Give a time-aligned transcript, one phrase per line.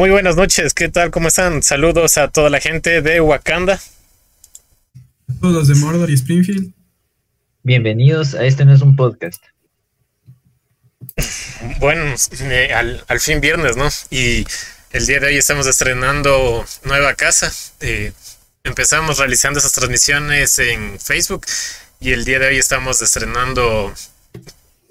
[0.00, 1.10] Muy buenas noches, ¿qué tal?
[1.10, 1.62] ¿Cómo están?
[1.62, 3.74] Saludos a toda la gente de Wakanda.
[3.74, 6.72] A todos de Mordor y Springfield.
[7.62, 9.44] Bienvenidos a este no es un podcast.
[11.80, 13.90] Bueno, eh, al, fin viernes, ¿no?
[14.08, 14.46] Y
[14.92, 17.52] el día de hoy estamos estrenando nueva casa.
[17.80, 18.14] Eh,
[18.64, 21.44] empezamos realizando esas transmisiones en Facebook
[22.00, 23.92] y el día de hoy estamos estrenando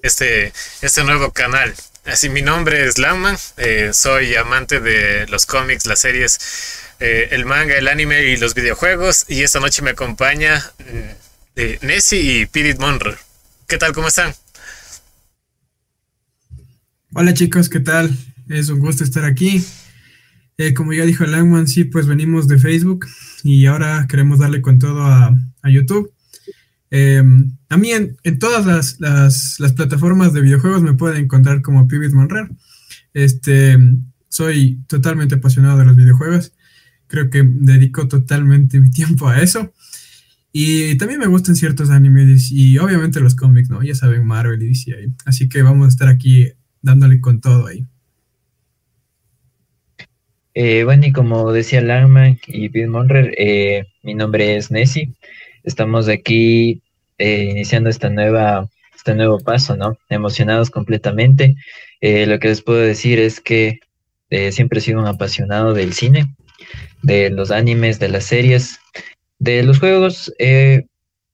[0.03, 1.73] este, este nuevo canal.
[2.05, 6.39] Así, mi nombre es Langman, eh, soy amante de los cómics, las series,
[6.99, 9.25] eh, el manga, el anime y los videojuegos.
[9.27, 10.63] Y esta noche me acompaña
[11.55, 13.17] eh, Nessie y Pidit Monroe.
[13.67, 13.91] ¿Qué tal?
[13.93, 14.33] ¿Cómo están?
[17.13, 18.15] Hola chicos, ¿qué tal?
[18.47, 19.63] Es un gusto estar aquí.
[20.75, 23.07] como ya dijo Langman, sí, pues venimos de Facebook
[23.43, 26.11] y ahora queremos darle con todo a, a YouTube.
[26.91, 27.23] Eh,
[27.69, 32.49] a mí en, todas las, plataformas de videojuegos me pueden encontrar como Pivot Monrer.
[33.13, 33.77] Este,
[34.27, 36.53] soy totalmente apasionado de los videojuegos.
[37.07, 39.73] Creo que dedico totalmente mi tiempo a eso.
[40.51, 43.83] Y también me gustan ciertos animes y obviamente los cómics, ¿no?
[43.83, 45.09] Ya saben, Marvel y DC.
[45.25, 46.47] Así que vamos a estar aquí
[46.81, 47.85] dándole con todo ahí.
[50.55, 55.13] Eh, bueno, y como decía Langman y Pete Monrer, eh, mi nombre es Nessie.
[55.63, 56.81] Estamos aquí
[57.17, 59.97] eh, iniciando esta nueva, este nuevo paso, ¿no?
[60.09, 61.55] Emocionados completamente.
[62.01, 63.79] Eh, lo que les puedo decir es que
[64.29, 66.33] eh, siempre he sido un apasionado del cine,
[67.03, 68.79] de los animes, de las series,
[69.37, 70.33] de los juegos.
[70.39, 70.85] He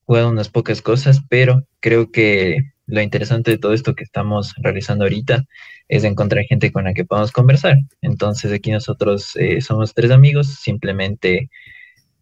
[0.04, 5.04] jugado unas pocas cosas, pero creo que lo interesante de todo esto que estamos realizando
[5.04, 5.44] ahorita
[5.88, 7.76] es encontrar gente con la que podamos conversar.
[8.02, 11.48] Entonces aquí nosotros somos tres amigos, simplemente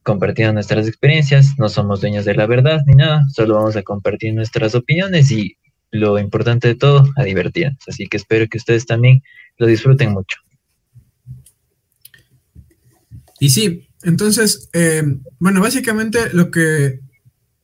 [0.04, 4.34] compartiendo nuestras experiencias, no somos dueños de la verdad ni nada, solo vamos a compartir
[4.34, 5.56] nuestras opiniones y
[5.90, 7.78] lo importante de todo, a divertirnos.
[7.88, 9.22] Así que espero que ustedes también
[9.58, 10.38] lo disfruten mucho.
[13.40, 15.02] Y sí, entonces, eh,
[15.38, 17.00] bueno, básicamente lo que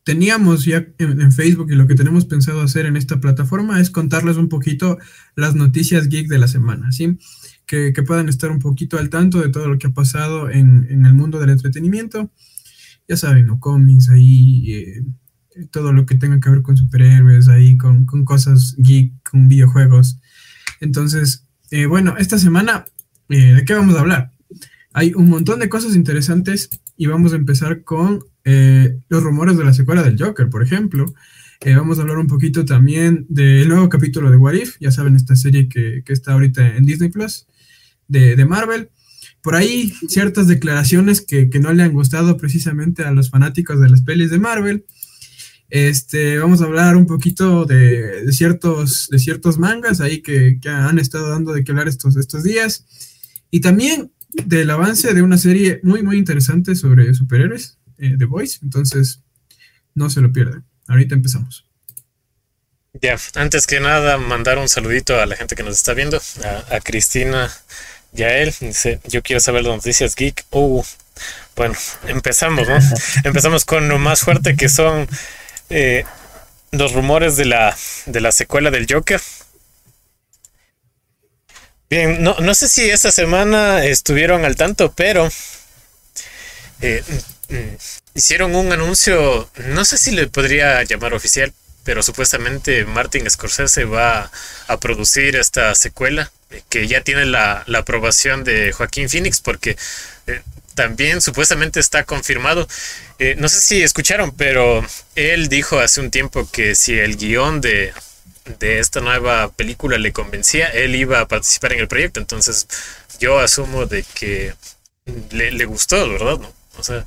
[0.04, 4.36] teníamos ya en, Facebook y lo que tenemos pensado hacer en esta plataforma es contarles
[4.36, 4.98] un poquito
[5.36, 7.18] las noticias geek de la semana, ¿sí?
[7.66, 11.14] Que, puedan estar un poquito al tanto de todo lo que ha pasado en, el
[11.14, 12.30] mundo del entretenimiento.
[13.08, 13.60] Ya saben, ¿no?
[13.60, 15.04] Cómics ahí, eh,
[15.70, 20.18] todo lo que tenga que ver con superhéroes, ahí, con, cosas geek, con videojuegos.
[20.80, 22.86] Entonces, eh, bueno, esta semana,
[23.28, 24.32] eh, ¿de qué vamos a hablar?
[24.92, 29.64] Hay un montón de cosas interesantes y vamos a empezar con eh, los rumores de
[29.64, 31.14] la secuela del Joker, por ejemplo.
[31.60, 35.14] Eh, vamos a hablar un poquito también del nuevo capítulo de What If, ya saben,
[35.14, 37.46] esta serie que, está ahorita en Disney Plus
[38.08, 38.90] de, Marvel.
[39.40, 44.02] Por ahí ciertas declaraciones que, no le han gustado precisamente a los fanáticos de las
[44.02, 44.84] pelis de Marvel.
[45.68, 51.30] Este, vamos a hablar un poquito de, ciertos, de ciertos mangas ahí que, han estado
[51.30, 52.84] dando de qué hablar estos, estos días.
[53.52, 58.58] Y también del avance de una serie muy, muy interesante sobre superhéroes, eh, The Voice.
[58.62, 59.22] Entonces,
[59.94, 60.64] no se lo pierdan.
[60.88, 61.66] Ahorita empezamos.
[62.94, 66.20] Ya, antes que nada, mandar un saludito a la gente que nos está viendo,
[66.70, 67.50] a, Cristina
[68.12, 68.52] y a él.
[68.60, 70.44] Dice, yo quiero saber las noticias geek.
[70.50, 70.82] Uh,
[71.54, 71.74] bueno,
[72.08, 72.78] empezamos, ¿no?
[73.24, 75.08] empezamos con lo más fuerte que son
[75.68, 76.04] eh,
[76.72, 79.20] los rumores de la, de la secuela del Joker.
[81.88, 85.28] Bien, no, no sé si esta semana estuvieron al tanto, pero
[86.80, 87.02] eh,
[88.14, 91.52] hicieron un anuncio, no sé si le podría llamar oficial,
[91.84, 94.30] pero supuestamente Martin Scorsese va
[94.68, 99.76] a producir esta secuela, eh, que ya tiene la, aprobación de Joaquín Phoenix, porque
[100.26, 100.42] eh,
[100.74, 102.66] también supuestamente está confirmado.
[103.36, 107.92] no sé si escucharon, pero él dijo hace un tiempo que si el guion de,
[108.58, 112.20] de esta nueva película le convencía, él iba a participar en el proyecto.
[112.20, 112.66] Entonces,
[113.18, 114.54] yo asumo de que
[115.30, 116.38] le, gustó, ¿verdad?
[116.38, 116.52] ¿No?
[116.78, 117.04] O sea,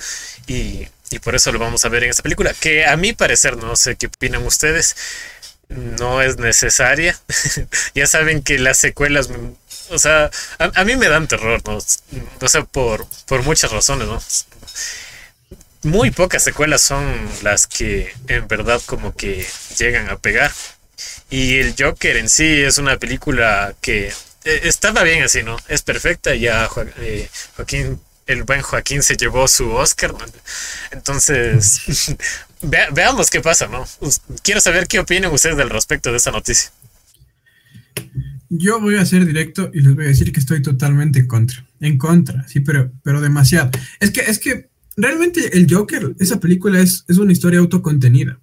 [0.48, 0.88] y,
[1.24, 3.95] por eso lo vamos a ver en esta película, que a mi parecer, no sé
[3.95, 4.95] qué opinan ustedes,
[5.69, 7.18] no es necesaria.
[7.95, 9.30] ya saben que las secuelas,
[9.89, 11.77] o sea, a, mí me dan terror, ¿no?
[11.77, 14.21] O sea, por, por muchas razones, ¿no?
[15.83, 19.45] Muy pocas secuelas son las que en verdad como que
[19.77, 20.51] llegan a pegar.
[21.30, 24.07] Y el Joker en sí es una película que
[24.45, 25.57] eh, estaba bien así, ¿no?
[25.68, 26.36] Es perfecta.
[26.36, 30.13] Ya eh, Joaquín, el buen Joaquín se llevó su Oscar.
[30.91, 32.15] Entonces,
[32.61, 33.85] veamos qué pasa, ¿no?
[34.43, 36.71] Quiero saber qué opinan ustedes del respecto de esa noticia.
[38.49, 41.65] Yo voy a ser directo y les voy a decir que estoy totalmente en contra.
[41.79, 43.71] En contra, sí, pero, pero demasiado.
[43.99, 48.39] Es que, es que realmente el Joker, esa película es, es una historia autocontenida.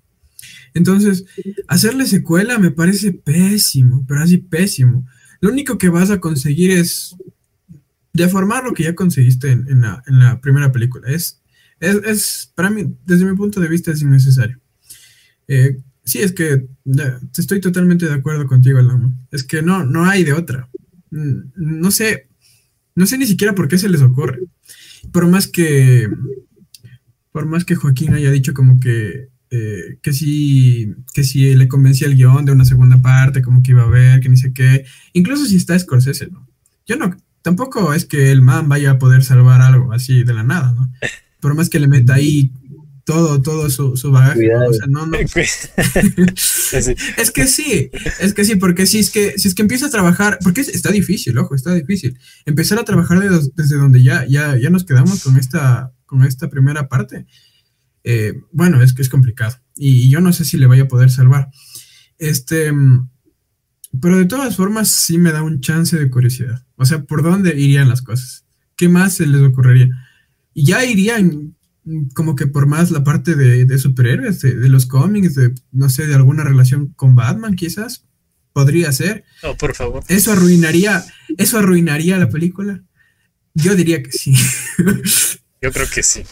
[0.75, 1.25] Entonces,
[1.69, 5.07] hacerle secuela me parece pésimo, pero así pésimo.
[5.41, 7.17] Lo único que vas a conseguir es
[8.13, 11.09] deformar lo que ya conseguiste en, la, primera película.
[11.09, 11.41] Es,
[11.81, 14.59] es, para mí, desde mi punto de vista, es innecesario.
[15.49, 16.67] Eh, sí, es que
[17.37, 19.13] estoy totalmente de acuerdo contigo, Alamo.
[19.31, 20.69] Es que no, no hay de otra.
[21.11, 22.29] No sé,
[22.95, 24.41] no sé ni siquiera por qué se les ocurre.
[25.13, 26.09] Por más que,
[27.33, 32.07] por más que Joaquín haya dicho como que, eh, que si, que si le convencía
[32.07, 34.85] el guion de una segunda parte, como que iba a ver, que ni sé qué.
[35.13, 36.47] Incluso si está Scorsese, ¿no?
[36.87, 40.43] Yo no, tampoco es que el man vaya a poder salvar algo así de la
[40.43, 40.93] nada, ¿no?
[41.41, 42.53] Por más que le meta ahí
[43.05, 44.55] todo, todo su, su bagaje.
[44.55, 45.19] O sea, no, no.
[45.19, 45.35] es
[47.33, 47.91] que sí,
[48.21, 50.93] es que sí, porque si es que, si es que empieza a trabajar, porque está
[50.93, 52.19] difícil, ojo, está difícil.
[52.47, 53.19] Empezar a trabajar
[53.55, 57.27] desde donde ya, ya, ya nos quedamos con esta, con esta primera parte.
[58.05, 59.57] Eh, bueno, es que es complicado.
[59.75, 61.51] Y, y, yo no sé si le vaya a poder salvar.
[62.19, 62.73] Este,
[63.99, 66.65] pero de todas formas, sí me da un chance de curiosidad.
[66.77, 68.45] O sea, ¿por dónde irían las cosas?
[68.77, 69.89] ¿Qué más se les ocurriría?
[70.55, 71.57] Y ya irían
[72.15, 76.15] como que por más la parte de, superhéroes, de, los cómics, de, no sé, de
[76.15, 78.07] alguna relación con Batman, quizás.
[78.53, 79.25] Podría ser.
[79.45, 80.03] No, por favor.
[80.09, 81.05] Eso arruinaría,
[81.39, 82.83] eso arruinaría la película.
[83.55, 84.35] Yo diría que sí.
[85.63, 86.23] Yo creo que sí.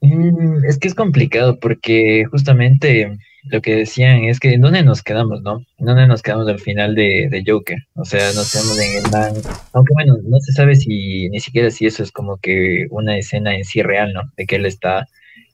[0.00, 5.02] Mm, es que es complicado porque justamente lo que decían es que en dónde nos
[5.02, 5.64] quedamos, ¿no?
[5.78, 7.78] En dónde nos quedamos al final de, Joker.
[7.94, 9.34] O sea, nos quedamos en el man.
[9.72, 13.54] Aunque bueno, no se sabe si ni siquiera si eso es como que una escena
[13.54, 14.22] en sí real, ¿no?
[14.36, 15.08] De que él está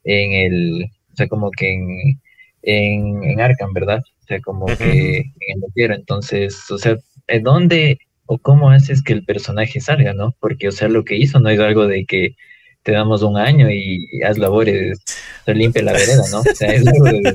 [0.04, 0.84] en el.
[1.12, 2.20] O sea, como que en,
[2.62, 4.02] en, en Arkham, ¿verdad?
[4.22, 5.94] O sea, como que en el quiero.
[5.94, 6.96] Entonces, o sea,
[7.26, 10.36] ¿en dónde o cómo haces que el personaje salga, ¿no?
[10.40, 12.36] Porque, o sea, lo que hizo no es algo de que
[12.88, 14.98] te damos un año y haz labores,
[15.44, 16.40] se limpia la vereda, ¿no?
[16.40, 17.34] O sea, es algo de,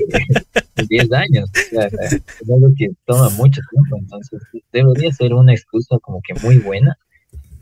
[0.88, 4.42] 10 años, o sea, es algo que toma mucho tiempo, entonces
[4.72, 6.98] debería ser una excusa como que muy buena.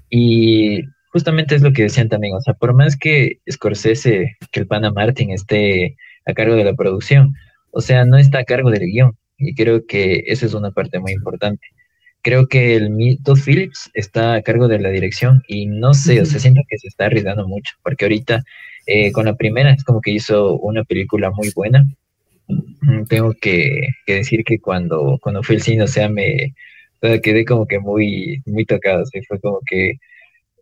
[0.09, 0.81] Y
[1.13, 4.91] justamente es lo que decían también, o sea, por más que Scorsese, que el pana
[4.91, 7.35] Martin esté a cargo de la producción,
[7.73, 10.99] o sea, no está a cargo del guion, y creo que esa es una parte
[10.99, 11.67] muy importante
[12.23, 16.25] creo que el Todd Phillips está a cargo de la dirección y no sé, o
[16.25, 18.43] sea, siento que se está arriesgando mucho, porque ahorita
[18.87, 21.85] eh, con la primera es como que hizo una película muy buena.
[22.49, 26.55] Mm, tengo que, decir que cuando, cuando fui al cine, o sea, me
[27.23, 29.99] quedé como que muy, muy tocado, o fue como que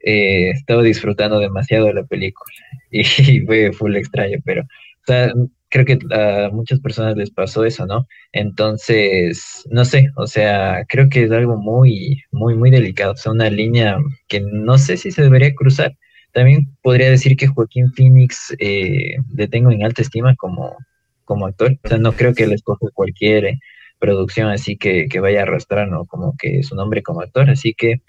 [0.02, 2.54] eh, estaba disfrutando demasiado de la película
[2.90, 5.32] y, fue full extraño, pero o sea,
[5.70, 8.06] creo que a muchas personas les pasó eso, ¿no?
[8.32, 13.32] Entonces, no sé, o sea, creo que es algo muy, muy, muy delicado, o sea,
[13.32, 15.96] una línea que no sé si se debería cruzar.
[16.32, 20.76] También podría decir que Joaquín Phoenix eh, le tengo en alta estima como,
[21.24, 23.58] como actor, o sea, no creo que le escoja cualquier eh,
[23.98, 26.06] producción así que, que vaya a arrastrar, ¿no?
[26.06, 28.02] Como que su nombre como actor, así que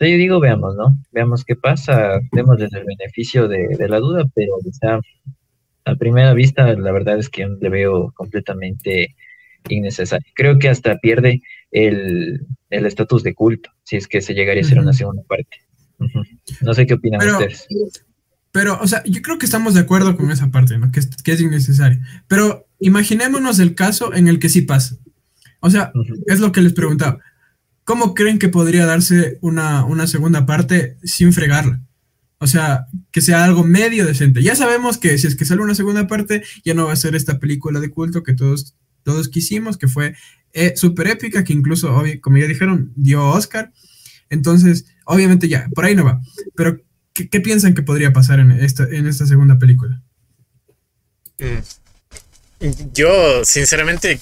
[0.00, 0.96] yo digo, veamos, ¿no?
[1.12, 5.00] Veamos qué pasa, démosles el beneficio de, de la duda, pero sea,
[5.84, 9.16] a primera vista, la verdad es que le veo completamente
[9.68, 10.26] innecesario.
[10.34, 14.78] Creo que hasta pierde el estatus de culto, si es que se llegaría a ser
[14.78, 15.58] una segunda parte.
[16.60, 17.68] No sé qué opinan ustedes.
[18.50, 20.92] Pero, o sea, yo creo que estamos de acuerdo con esa parte, ¿no?
[20.92, 22.00] Que es, que es innecesario.
[22.28, 24.96] Pero imaginémonos el caso en el que sí pasa.
[25.60, 25.92] O sea,
[26.26, 27.18] es lo que les preguntaba.
[27.84, 31.80] ¿Cómo creen que podría darse una, una segunda parte sin fregarla?
[32.42, 34.42] O sea, que sea algo medio decente.
[34.42, 37.14] Ya sabemos que si es que sale una segunda parte, ya no va a ser
[37.14, 40.16] esta película de culto que todos, todos quisimos, que fue
[40.52, 43.72] eh, súper épica, que incluso, como ya dijeron, dio Oscar.
[44.28, 46.20] Entonces, obviamente ya, por ahí no va.
[46.56, 46.82] Pero,
[47.12, 50.02] ¿qué, piensan que podría pasar en esta, en esta segunda película?
[51.38, 52.92] Mm.
[52.92, 54.18] Yo, sinceramente,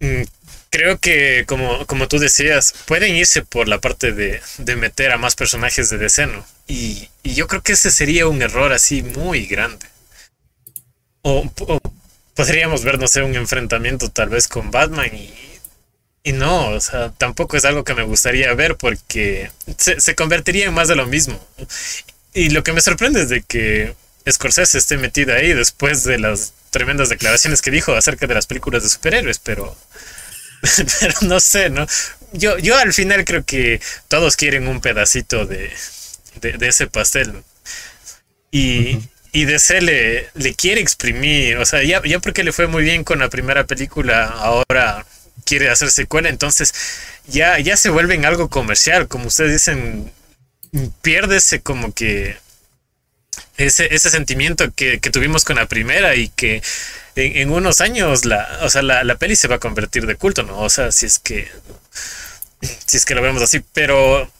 [0.00, 0.22] mm,
[0.72, 4.40] creo que, como, como tú decías, pueden irse por la parte de,
[4.76, 6.44] meter a más personajes de deceno.
[6.66, 9.86] Y, yo creo que ese sería un error así muy grande.
[11.20, 11.48] O,
[12.34, 15.32] podríamos ver, no sé, un enfrentamiento tal vez con Batman y,
[16.24, 20.66] y no, o sea, tampoco es algo que me gustaría ver porque se, se convertiría
[20.66, 21.38] en más de lo mismo.
[22.34, 23.94] Y lo que me sorprende es de que
[24.28, 28.82] Scorsese esté metido ahí después de las tremendas declaraciones que dijo acerca de las películas
[28.82, 29.76] de superhéroes, pero
[31.00, 31.86] pero no sé, ¿no?
[32.32, 35.72] Yo, yo al final creo que todos quieren un pedacito de,
[36.42, 37.42] ese pastel.
[38.50, 39.00] Y,
[39.32, 43.04] y DC le, le quiere exprimir, o sea, ya, ya porque le fue muy bien
[43.04, 45.06] con la primera película, ahora
[45.44, 46.74] quiere hacer secuela, entonces
[47.26, 50.12] ya, ya se vuelve en algo comercial, como ustedes dicen,
[51.02, 52.36] piérdese como que
[53.56, 56.62] ese, ese sentimiento que, que, tuvimos con la primera y que
[57.16, 60.42] en, unos años la, o sea, la, la, peli se va a convertir de culto,
[60.42, 60.58] ¿no?
[60.58, 61.50] O sea, si es que
[62.86, 64.30] si es que lo vemos así, pero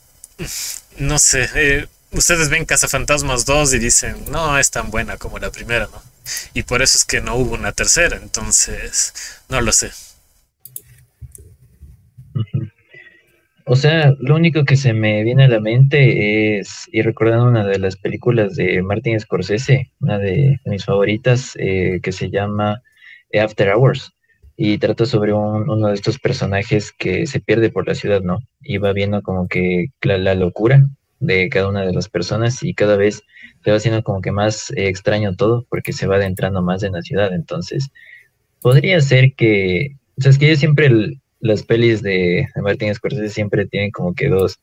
[0.98, 5.50] no sé, eh, ustedes ven Cazafantasmas 2 y dicen, no es tan buena como la
[5.50, 6.02] primera, ¿no?
[6.54, 9.12] Y por eso es que no hubo una tercera, entonces,
[9.48, 9.90] no lo sé.
[13.64, 17.64] O sea, lo único que se me viene a la mente es, y recordando una
[17.64, 22.82] de las películas de Martin Scorsese, una de, mis favoritas, eh, que se llama
[23.32, 24.12] After Hours,
[24.56, 28.40] y trata sobre uno de estos personajes que se pierde por la ciudad, ¿no?
[28.60, 30.86] Y va viendo como que la, locura
[31.20, 33.22] de cada una de las personas y cada vez
[33.64, 36.92] se va haciendo como que más eh, extraño todo porque se va adentrando más en
[36.92, 37.32] la ciudad.
[37.32, 37.90] Entonces,
[38.60, 40.90] podría ser que, o sea, es que yo siempre
[41.42, 44.60] las pelis de, Martin Scorsese siempre tienen como que dos,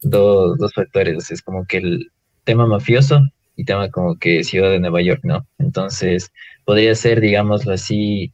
[0.00, 1.30] dos, dos factores.
[1.30, 2.10] Es como que el
[2.44, 3.20] tema mafioso
[3.54, 5.46] y tema como que ciudad de Nueva York, ¿no?
[5.58, 6.32] Entonces,
[6.64, 8.32] podría ser, digámoslo así,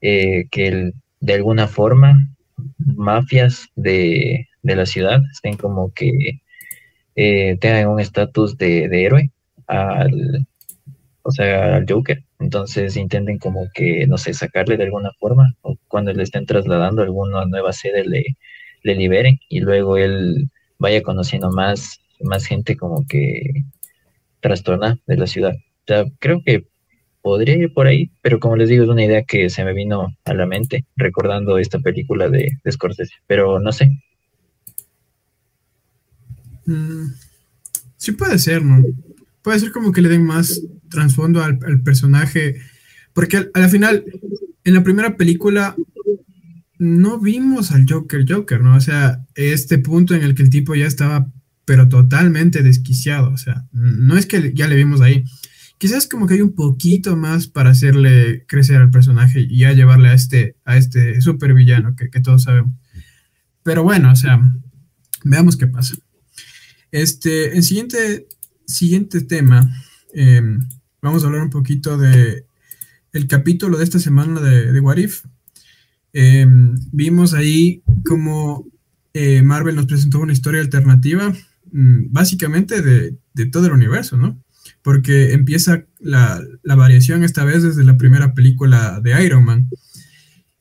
[0.00, 2.28] eh, que de alguna forma
[2.78, 6.40] mafias de, la ciudad estén como que
[7.16, 9.30] eh, tengan un estatus de, de, héroe
[9.66, 10.46] al,
[11.24, 12.22] o sea, al Joker.
[12.38, 17.02] Entonces intenten como que, no sé, sacarle de alguna forma, o cuando le estén trasladando
[17.02, 18.24] alguna nueva sede le,
[18.82, 23.64] le liberen y luego él vaya conociendo más, más gente como que
[24.40, 25.54] trastorna de la ciudad.
[25.54, 26.66] O sea, creo que
[27.22, 30.14] podría ir por ahí, pero como les digo, es una idea que se me vino
[30.26, 33.90] a la mente recordando esta película de, de Scorsese, pero no sé.
[36.66, 37.06] Mm,
[37.96, 38.84] sí puede ser, ¿no?
[39.42, 40.60] Puede ser como que le den más
[40.94, 42.56] trasfondo al, personaje,
[43.12, 44.04] porque al, al, final,
[44.64, 45.76] en la primera película,
[46.78, 48.76] no vimos al Joker Joker, ¿no?
[48.76, 51.30] O sea, este punto en el que el tipo ya estaba,
[51.64, 55.24] pero totalmente desquiciado, o sea, no es que ya le vimos ahí.
[55.78, 60.08] Quizás como que hay un poquito más para hacerle crecer al personaje y ya llevarle
[60.08, 62.72] a este, a este super villano que, que todos sabemos.
[63.62, 64.40] Pero bueno, o sea,
[65.24, 65.96] veamos qué pasa.
[66.92, 68.28] Este, el siguiente,
[68.66, 69.68] siguiente tema,
[70.12, 70.60] em,
[71.04, 72.46] vamos a hablar un poquito de
[73.12, 75.24] el capítulo de esta semana de, de What If.
[76.12, 78.66] Em, vimos ahí como
[79.12, 81.32] eh, Marvel nos presentó una historia alternativa,
[81.72, 84.42] mm, básicamente de, todo el universo, ¿no?
[84.82, 89.68] Porque empieza la, variación esta vez desde la primera película de Iron Man.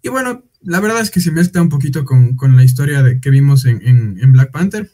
[0.01, 3.29] Y bueno, la verdad es que se mezcla un poquito con, la historia de, que
[3.29, 4.91] vimos en Black Panther,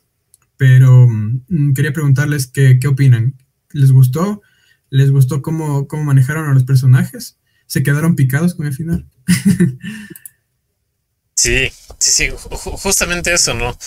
[0.58, 3.34] pero mm, quería preguntarles qué, qué opinan.
[3.72, 4.42] ¿Les gustó?
[4.90, 7.38] ¿Les gustó cómo, cómo manejaron a los personajes?
[7.68, 9.06] ¿Se quedaron picados con el final?
[11.36, 13.78] sí, sí, sí, justamente eso, ¿no?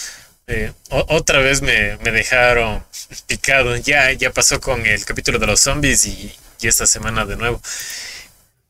[0.46, 2.84] Eh, otra vez me, me, dejaron
[3.26, 3.76] picado.
[3.76, 7.60] Ya, ya pasó con el capítulo de los zombies y, esta semana de nuevo.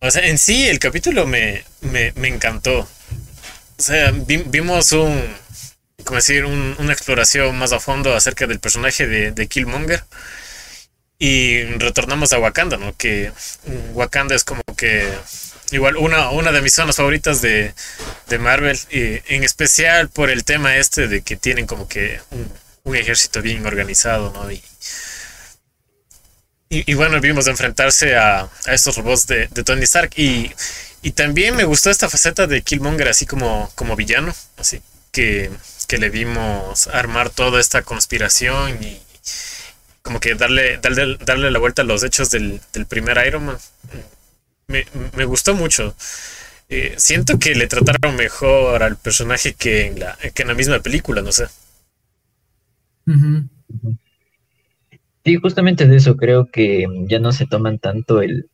[0.01, 2.81] O sea, en sí el capítulo me, me, me encantó.
[2.81, 2.89] O
[3.83, 5.23] sea, vi, vimos un,
[6.05, 10.05] como decir, un, una exploración más a fondo acerca del personaje de Killmonger.
[11.25, 12.97] Y retornamos a Wakanda, ¿no?
[12.97, 13.31] Que
[13.93, 15.09] Wakanda es como que
[15.71, 17.75] igual una, una de mis zonas favoritas de,
[18.27, 22.53] de Marvel, y en especial por el tema este de que tienen como que un,
[22.83, 24.51] un ejército bien organizado, ¿no?
[24.51, 24.61] Y,
[26.69, 30.11] y, y bueno, vimos enfrentarse a, a estos robots de, de, Tony Stark.
[30.17, 30.53] Y,
[31.03, 35.53] y también me gustó esta faceta de Killmonger así como, como villano, así que,
[35.87, 39.01] que le vimos armar toda esta conspiración y
[40.03, 43.59] como que darle, darle, darle la vuelta a los hechos del, del primer Iron Man.
[44.67, 44.85] Me,
[45.17, 45.95] me gustó mucho.
[46.69, 50.81] Eh, siento que le trataron mejor al personaje que en la, que en la misma
[50.81, 51.45] película, no sé.
[53.07, 53.49] Uh -huh.
[55.25, 58.49] Sí, justamente de eso creo que ya no se toman tanto el,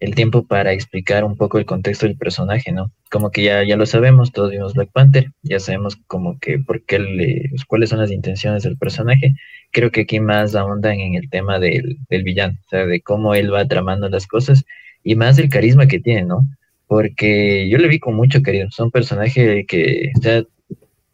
[0.00, 2.92] el, tiempo para explicar un poco el contexto del personaje, ¿no?
[3.10, 6.84] Como que ya, ya lo sabemos, todos vimos Black Panther, ya sabemos como que por
[6.84, 9.34] qué le, cuáles son las intenciones del personaje.
[9.70, 13.34] Creo que aquí más ahondan en el tema del, del villano, o sea, de cómo
[13.34, 14.64] él va tramando las cosas
[15.02, 16.46] y más el carisma que tiene, ¿no?
[16.86, 20.42] Porque yo le vi con mucho cariño, es un personaje que, sea,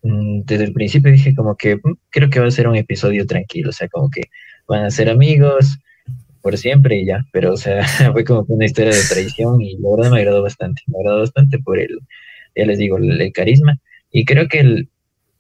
[0.02, 1.78] desde el principio dije como que
[2.11, 4.23] creo que va a ser un episodio tranquilo, o sea, como que
[4.69, 5.78] van a ser amigos
[6.47, 9.91] por siempre y ya, pero o sea, fue como una historia de traición y la
[9.97, 11.99] verdad me agradó bastante, me agradó bastante por el,
[12.55, 13.81] ya les digo, el, el carisma
[14.12, 14.88] y creo que el,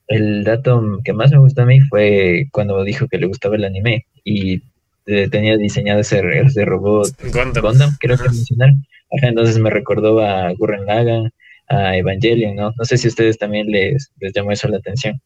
[0.08, 3.64] el, dato que más me gustó a mí fue cuando dijo que le gustaba el
[3.64, 4.62] anime y
[5.06, 8.70] eh, tenía diseñado ese, ese robot Gundam, Gundam creo que mencionar,
[9.16, 11.30] Ajá, entonces me recordó a Gurren Lagann,
[11.68, 12.72] a Evangelion, ¿no?
[12.76, 15.20] No sé si a ustedes también les, les llamó eso la atención.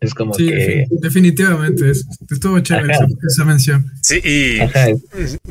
[0.00, 0.86] Es como sí, que.
[0.90, 3.92] Definitivamente, es, estuvo chévere esa, esa, mención.
[4.02, 4.86] Sí, y Ajá.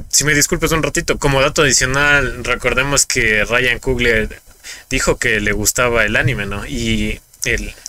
[0.08, 4.42] si me disculpas un ratito, como dato adicional, recordemos que Ryan Coogler
[4.90, 6.66] dijo que le gustaba el anime, ¿no?
[6.66, 7.20] Y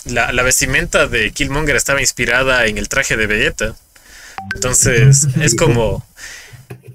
[0.07, 3.77] la, la, vestimenta de Killmonger estaba inspirada en el traje de Vegeta.
[4.55, 6.05] Entonces es como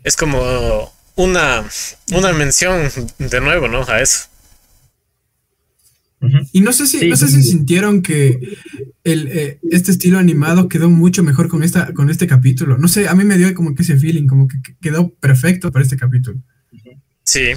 [0.04, 1.64] es como una,
[2.12, 3.84] una mención de nuevo, ¿no?
[3.84, 4.28] A eso.
[6.54, 8.40] Y no sé si, no sé si sintieron que
[9.04, 12.78] el, eh, este estilo animado quedó mucho mejor con, esta, con este capítulo.
[12.78, 15.84] No sé, a mí me dio como que ese feeling, como que quedó perfecto para
[15.84, 16.40] este capítulo.
[17.24, 17.52] Sí.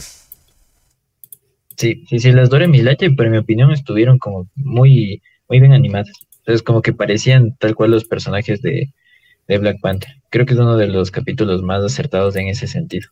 [1.77, 5.73] Sí, sí, sí, las Dora Milaje, pero en mi opinión estuvieron como muy, muy bien
[5.73, 6.11] animadas.
[6.39, 8.93] Entonces como que parecían tal cual los personajes de,
[9.47, 10.11] de Black Panther.
[10.31, 13.09] Creo que es uno de los capítulos más acertados en ese sentido.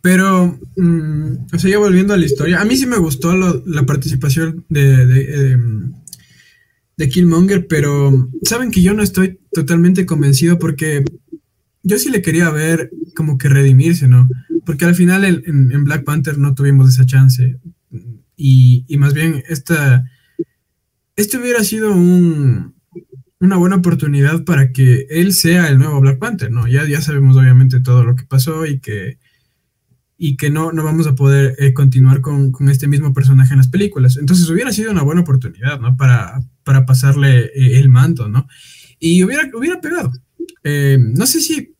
[0.00, 3.86] Pero, mm, o sea, ya volviendo a la historia, a mí sí me gustó la
[3.86, 5.94] participación de, de, em,
[6.96, 11.04] de, Killmonger, pero saben que yo no estoy totalmente convencido porque
[11.82, 14.28] yo sí le quería ver como que redimirse, ¿no?
[14.64, 17.58] Porque al final en, Black Panther no tuvimos esa chance.
[18.36, 20.04] Y, y más bien, esta,
[21.16, 22.74] este hubiera sido un,
[23.44, 26.66] una buena oportunidad para que él sea el nuevo Black Panther, ¿no?
[26.66, 29.18] Ya, ya sabemos obviamente todo lo que pasó y que,
[30.16, 33.68] y que no, no vamos a poder eh, continuar con, este mismo personaje en las
[33.68, 34.16] películas.
[34.16, 35.96] Entonces hubiera sido una buena oportunidad, ¿no?
[35.96, 38.48] Para, para pasarle eh, el manto, ¿no?
[38.98, 40.12] Y hubiera, hubiera pegado.
[40.62, 41.74] Eh, no sé si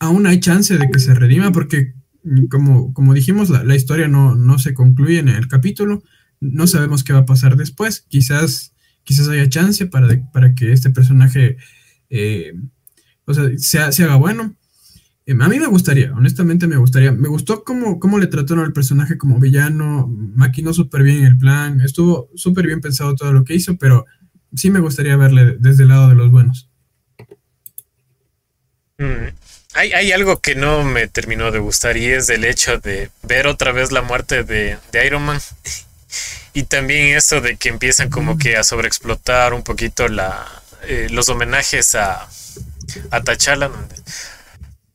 [0.00, 4.08] aún hay chance de que se redima porque, mm, como, como dijimos, la, la historia
[4.08, 6.02] no, no se concluye en el capítulo.
[6.40, 8.06] No sabemos qué va a pasar después.
[8.08, 8.72] Quizás
[9.04, 11.56] quizás haya chance para, para que este personaje
[12.10, 12.52] eh,
[13.24, 14.54] o sea, se haga bueno.
[15.40, 17.12] A mí me gustaría, honestamente me gustaría.
[17.12, 21.80] Me gustó cómo, cómo le trataron al personaje como villano, maquinó súper bien el plan,
[21.80, 24.04] estuvo súper bien pensado todo lo que hizo, pero
[24.54, 26.68] sí me gustaría verle desde el lado de los buenos.
[28.98, 29.28] Mm,
[29.74, 33.46] hay, hay, algo que no me terminó de gustar y es el hecho de ver
[33.46, 35.40] otra vez la muerte de, de Iron Man
[36.52, 40.46] y también eso de que empiezan como que a sobreexplotar un poquito la,
[40.82, 42.28] eh, los homenajes a,
[43.10, 43.70] a T'Challa.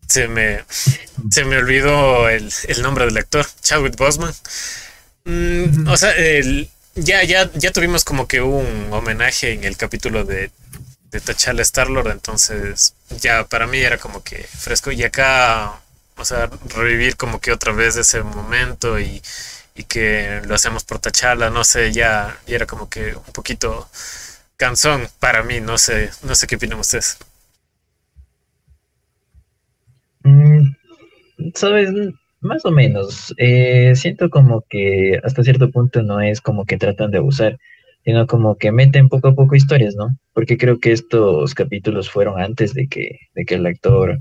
[0.08, 0.64] Se me,
[1.30, 2.50] se me olvidó el,
[2.82, 4.34] nombre del actor, Chadwick Boseman.
[5.26, 6.16] Mm, o sea,
[6.98, 10.52] ya, ya, ya tuvimos como que un homenaje en el capítulo de,
[11.12, 14.92] de T'Challa Star-Lord, entonces ya para mí era como que fresco.
[14.92, 15.82] Y acá,
[16.18, 19.22] o sea, revivir como que otra vez ese momento y
[19.76, 23.88] y que lo hacemos por Tachala, no sé, ya, era como que un poquito
[24.58, 27.18] cansón para mí, no sé, no sé qué opinan ustedes.
[30.24, 30.76] Mm,
[31.56, 31.90] Sabes,
[32.42, 37.12] más o menos, eh, siento como que hasta cierto punto no es como que tratan
[37.12, 37.58] de abusar,
[38.06, 40.18] sino como que meten poco a poco historias, ¿no?
[40.34, 44.20] Porque creo que estos capítulos fueron antes de que, de que el actor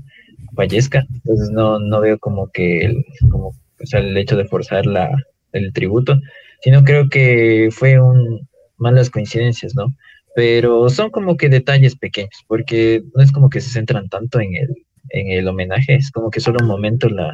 [0.55, 4.85] fallezca, entonces no, no veo como que el, como, o sea, el hecho de forzar
[4.85, 5.09] la,
[5.53, 6.19] el tributo,
[6.61, 9.93] sino creo que fue un malas coincidencias, ¿no?
[10.35, 14.55] Pero son como que detalles pequeños, porque no es como que se centran tanto en
[14.55, 14.69] el,
[15.09, 17.33] en el homenaje, es como que solo un momento la,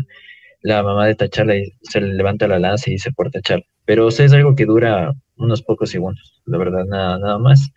[0.64, 3.64] la mamá de Tachala se levanta la lanza y dice por Tachala.
[3.86, 7.70] Pero o sea, es algo que dura unos pocos segundos, la verdad, nada, nada más.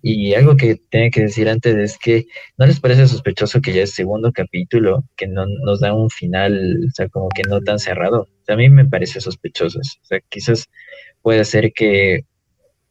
[0.00, 3.82] Y algo que tengo que decir antes es que no les parece sospechoso que ya
[3.82, 7.80] es segundo capítulo, que no nos da un final, o sea, como que no tan
[7.80, 8.28] cerrado.
[8.46, 9.80] a mí me parece sospechoso.
[9.80, 10.68] O sea, quizás
[11.22, 12.26] puede ser que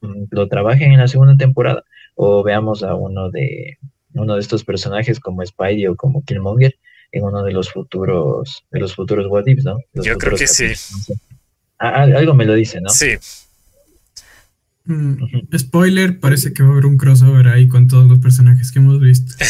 [0.02, 1.84] mm, lo trabajen en la segunda temporada
[2.16, 3.78] o veamos a uno de
[4.14, 6.76] uno de estos personajes como Spidey o como Killmonger
[7.12, 9.78] en uno de los futuros de los futuros What ¿no?
[9.94, 10.74] Yo creo que sí.
[11.78, 12.90] algo me lo dice, ¿no?
[12.90, 13.18] Sí.
[14.86, 15.18] Mm,
[15.58, 19.00] spoiler, parece que va a haber un crossover ahí con todos los personajes que hemos
[19.00, 19.34] visto.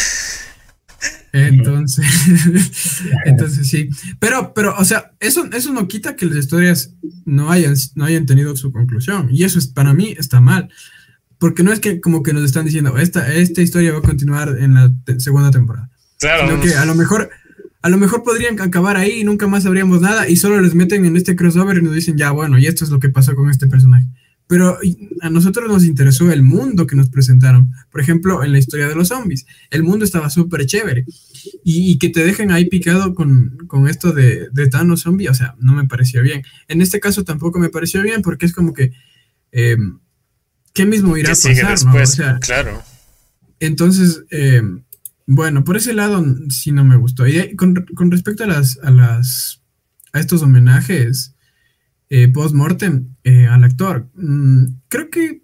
[1.32, 2.06] Entonces,
[3.26, 3.90] entonces sí.
[4.18, 6.94] Pero, pero, o sea, eso, eso no quita que las historias
[7.24, 9.28] no hayan, no hayan tenido su conclusión.
[9.30, 10.70] Y eso es, para mí está mal.
[11.38, 14.56] Porque no es que como que nos están diciendo, esta, esta historia va a continuar
[14.58, 15.90] en la segunda temporada.
[16.18, 16.48] Claro.
[16.48, 17.30] Sino que a lo mejor,
[17.80, 21.04] a lo mejor podrían acabar ahí y nunca más sabríamos nada y solo les meten
[21.04, 23.50] en este crossover y nos dicen, ya, bueno, y esto es lo que pasó con
[23.50, 24.08] este personaje
[24.48, 24.78] pero
[25.20, 27.70] a nosotros nos interesó el mundo que nos presentaron.
[27.90, 31.04] Por ejemplo, en la historia de los zombies, el mundo estaba súper chévere.
[31.62, 35.74] Y, que te dejen ahí picado con, esto de, de, Thanos zombie, o sea, no
[35.74, 36.42] me pareció bien.
[36.66, 38.92] En este caso tampoco me pareció bien porque es como que,
[39.52, 39.98] em,
[40.72, 41.84] ¿qué mismo irá a pasar?
[41.84, 42.40] ¿no?
[42.40, 42.82] claro.
[43.60, 44.82] Entonces, em,
[45.30, 47.26] bueno, por ese lado sí no me gustó.
[47.26, 49.62] Y con, con respecto a las, a las,
[50.14, 51.34] a estos homenajes,
[52.08, 54.08] eh, post-mortem eh, al actor.
[54.14, 55.42] Mm, creo que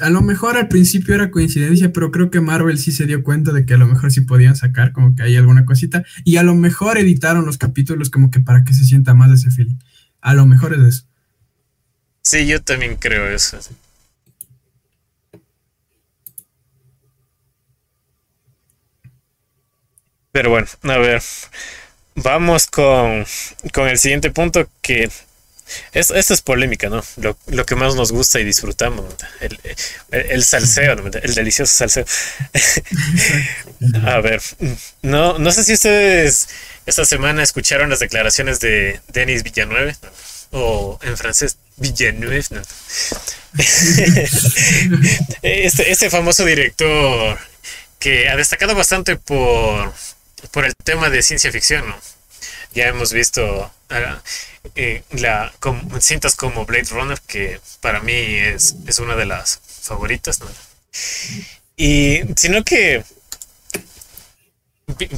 [0.00, 3.52] a lo mejor al principio era coincidencia, pero creo que Marvel sí se dio cuenta
[3.52, 6.42] de que a lo mejor sí podían sacar como que hay alguna cosita y a
[6.42, 9.78] lo mejor editaron los capítulos como que para que se sienta más ese feeling.
[10.20, 11.04] A lo mejor es eso.
[12.22, 13.56] Sí, yo también creo eso.
[20.36, 21.22] Pero bueno, a ver.
[22.14, 23.24] Vamos con,
[23.72, 25.04] con el siguiente punto que
[25.92, 27.02] es, esto es polémica, ¿no?
[27.16, 29.58] Lo, lo, que más nos gusta y disfrutamos, el,
[30.10, 32.04] el, salseo, el delicioso salseo.
[34.04, 34.42] A ver,
[35.00, 36.48] no, no sé si ustedes
[36.84, 39.96] esta semana escucharon las declaraciones de Denis Villanueve,
[40.50, 42.60] o en francés, Villeneuve, ¿no?
[45.42, 47.38] este, este famoso director
[47.98, 49.92] que ha destacado bastante por,
[50.50, 51.98] por el tema de ciencia ficción, ¿no?
[52.72, 54.22] Ya hemos visto ah,
[54.74, 55.52] eh, la,
[56.00, 60.46] cintas como Blade Runner, que para mí es, es una de las favoritas, ¿no?
[61.76, 63.04] Y sino que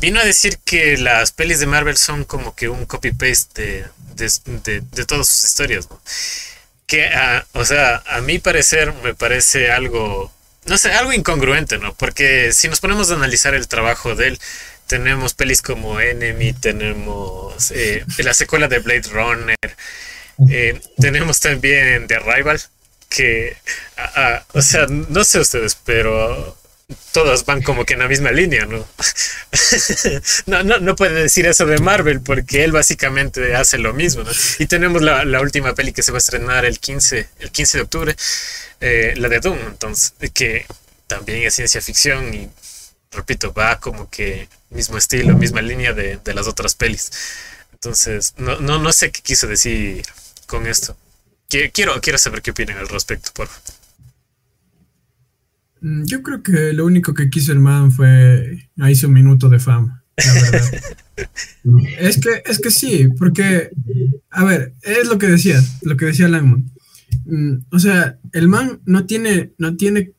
[0.01, 5.05] vino a decir que las pelis de Marvel son como que un copy-paste de, de,
[5.05, 6.01] todas sus historias, ¿no?
[6.87, 10.33] Que, ah, o sea, a mi parecer me parece algo,
[10.65, 11.95] no sé, algo incongruente, ¿no?
[11.95, 14.41] Porque si nos ponemos a analizar el trabajo de él,
[14.88, 19.77] tenemos pelis como Enemy, tenemos eh, la secuela de Blade Runner,
[20.51, 22.61] eh, tenemos también The Rival,
[23.09, 23.57] que,
[24.55, 26.57] o sea, no sé ustedes, pero
[27.12, 28.88] todas van como que en la misma línea, ¿no?
[30.46, 34.31] no, no, no puede decir eso de Marvel porque él básicamente hace lo mismo, ¿no?
[34.59, 37.79] Y tenemos la, la última peli que se va a estrenar el 15, el 15
[37.79, 38.16] de octubre,
[38.81, 40.64] eh, la de Doom, entonces, que
[41.07, 42.48] también es ciencia ficción y
[43.12, 47.11] repito, va como que mismo estilo, misma línea de, las otras pelis.
[47.73, 50.03] Entonces, no, no, no sé qué quiso decir
[50.47, 50.97] con esto.
[51.49, 53.49] Quiero, quiero saber qué opinan al respecto, por
[55.81, 59.59] mm, Yo creo que lo único que quiso el man fue hizo un minuto de
[59.59, 60.83] fama, la verdad.
[61.99, 63.71] es que, es que sí, porque,
[64.31, 66.71] a ver, es lo que decías, lo que decía Langman.
[67.25, 70.13] Mm, o sea, el man no tiene, no tiene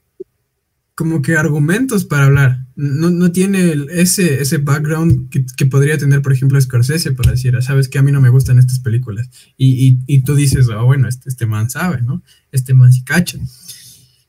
[1.00, 2.66] como que argumentos para hablar.
[2.76, 7.62] No, no tiene ese, ese background que, podría tener, por ejemplo, Scorsese para decir, ah,
[7.62, 9.30] sabes que a mí no me gustan estas películas.
[9.56, 12.22] Y, y, tú dices, oh, bueno, este, este, man sabe, ¿no?
[12.52, 13.38] Este man sí cacha.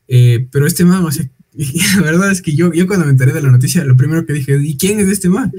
[0.07, 1.29] Eh, pero este man, o sea,
[1.97, 4.31] la verdad es que yo, yo cuando me enteré de la noticia, lo primero que
[4.31, 5.51] dije, ¿y quién es este man?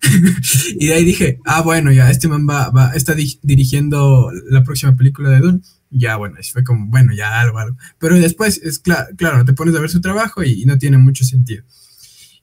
[0.80, 4.96] y de ahí dije, ah, bueno, ya, este man va, va está dirigiendo la próxima
[4.96, 5.60] película de Dune
[5.94, 7.76] ya bueno, fue como, bueno, ya algo, algo.
[7.98, 11.64] Pero después, es claro, te pones a ver su trabajo y, no tiene mucho sentido.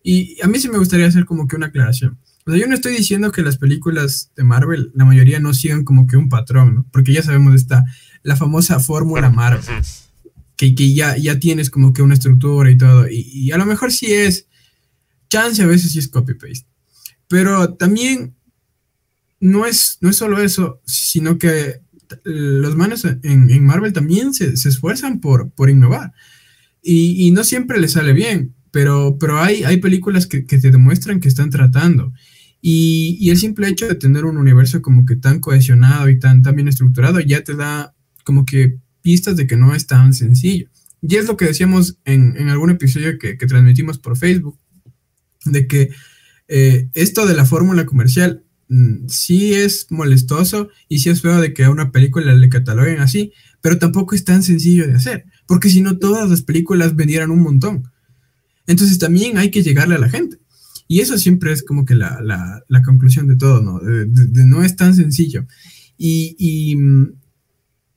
[0.03, 2.17] Y a mí sí me gustaría hacer como que una aclaración.
[2.45, 5.83] O sea, yo no estoy diciendo que las películas de Marvel, la mayoría no sigan
[5.83, 6.85] como que un patrón, ¿no?
[6.91, 7.83] Porque ya sabemos esta,
[8.23, 9.61] la famosa fórmula Marvel,
[10.55, 13.07] que, que, ya, ya tienes como que una estructura y todo.
[13.07, 14.47] Y, y a lo mejor sí es,
[15.29, 16.65] chance a veces sí es copy-paste.
[17.27, 18.35] Pero también
[19.39, 21.81] no es, no es solo eso, sino que
[22.23, 26.13] los manos en, Marvel también se, esfuerzan por, innovar.
[26.83, 32.13] Y, no siempre les sale bien, pero, hay, películas que, te demuestran que están tratando.
[32.61, 36.55] Y, el simple hecho de tener un universo como que tan cohesionado y tan, tan
[36.55, 37.93] bien estructurado ya te da
[38.23, 40.69] como que pistas de que no es tan sencillo.
[41.01, 44.57] Y es lo que decíamos en, algún episodio que, transmitimos por Facebook,
[45.45, 45.89] de que
[46.47, 48.43] eh, esto de la fórmula comercial
[49.07, 53.33] sí es molestoso y sí es feo de que a una película le cataloguen así,
[53.61, 57.41] pero tampoco es tan sencillo de hacer, porque si no todas las películas vendieran un
[57.41, 57.91] montón.
[58.67, 60.37] Entonces también hay que llegarle a la gente.
[60.87, 63.79] Y eso siempre es como que la, conclusión de todo, ¿no?
[63.81, 65.45] no es tan sencillo.
[65.97, 66.35] Y,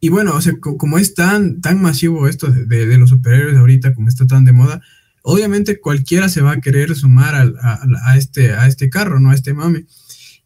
[0.01, 4.09] y, bueno, o sea, como es tan, tan masivo esto de, los superhéroes ahorita, como
[4.09, 4.81] está tan de moda,
[5.23, 9.31] obviamente cualquiera se va a querer sumar a, este, a este carro, ¿no?
[9.31, 9.87] A este mame.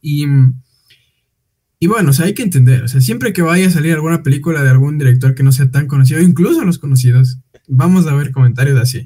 [0.01, 0.27] Y,
[1.81, 4.63] y bueno, o hay que entender, o sea, siempre que vaya a salir alguna película
[4.63, 8.81] de algún director que no sea tan conocido, incluso los conocidos, vamos a ver comentarios
[8.81, 9.05] así,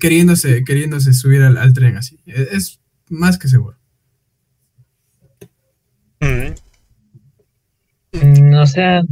[0.00, 2.18] queriéndose, queriéndose subir al, tren así.
[2.26, 3.76] E, es, más que seguro.
[6.20, 6.54] Mm.
[8.50, 9.02] No, sea,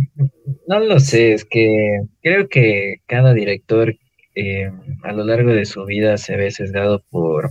[0.67, 3.95] no lo sé, es que creo que cada director
[4.35, 4.71] eh,
[5.03, 7.51] a lo largo de su vida se ve sesgado por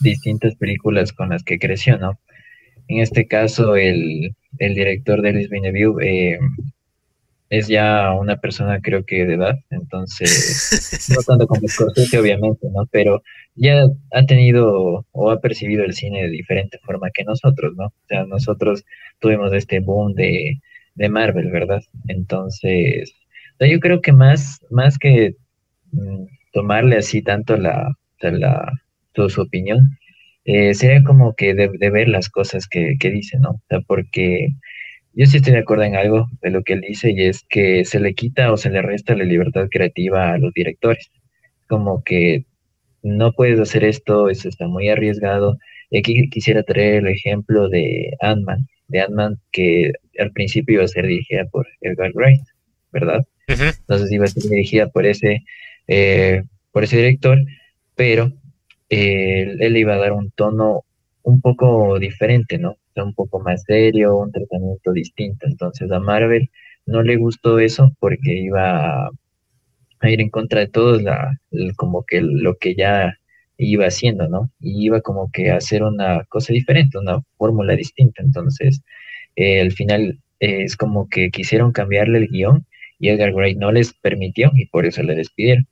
[0.00, 2.20] distintas películas con las que creció, ¿no?
[2.90, 6.38] En este caso, el, director de Luis Villeneuve eh,
[7.48, 12.86] es ya una persona, creo que de edad, entonces, no tanto como Scorsese, obviamente, ¿no?
[12.90, 13.22] Pero
[13.54, 17.86] ya ha tenido o ha percibido el cine de diferente forma que nosotros, ¿no?
[17.86, 18.84] O sea, nosotros
[19.20, 20.60] tuvimos este boom de,
[21.08, 21.82] Marvel, ¿verdad?
[22.08, 23.14] Entonces,
[23.60, 25.36] yo creo que más, más que
[25.92, 28.72] mm, tomarle así tanto la, la,
[29.14, 29.96] su opinión,
[30.44, 33.50] eh, sería como que de, ver las cosas que, que, dice, ¿no?
[33.50, 34.48] O sea, porque
[35.12, 37.84] yo sí estoy de acuerdo en algo de lo que él dice y es que
[37.84, 41.10] se le quita o se le resta la libertad creativa a los directores.
[41.68, 42.44] Como que
[43.02, 45.58] no puedes hacer esto, eso está muy arriesgado
[45.90, 50.88] Y aquí quisiera traer el ejemplo de Ant-Man, de Ant-Man que al principio iba a
[50.88, 52.42] ser dirigida por Edgar Wright,
[52.92, 53.24] ¿verdad?
[53.48, 55.42] Entonces iba a ser dirigida por ese,
[55.88, 57.38] eh, por ese director,
[57.96, 58.32] pero
[58.90, 60.84] eh, él iba a dar un tono
[61.22, 62.76] un poco diferente, ¿no?
[62.96, 65.46] un poco más serio, un tratamiento distinto.
[65.46, 66.50] Entonces a Marvel
[66.86, 69.10] no le gustó eso porque iba a,
[70.02, 71.38] ir en contra de todos, la,
[71.76, 73.14] como que lo que ya
[73.58, 74.50] iba haciendo, ¿no?
[74.60, 78.22] Y iba como que a hacer una cosa diferente, una fórmula distinta.
[78.22, 78.82] Entonces,
[79.36, 82.66] eh, al final es como que quisieron cambiarle el guion
[82.98, 85.66] y Edgar Wright no les permitió y por eso le despidieron.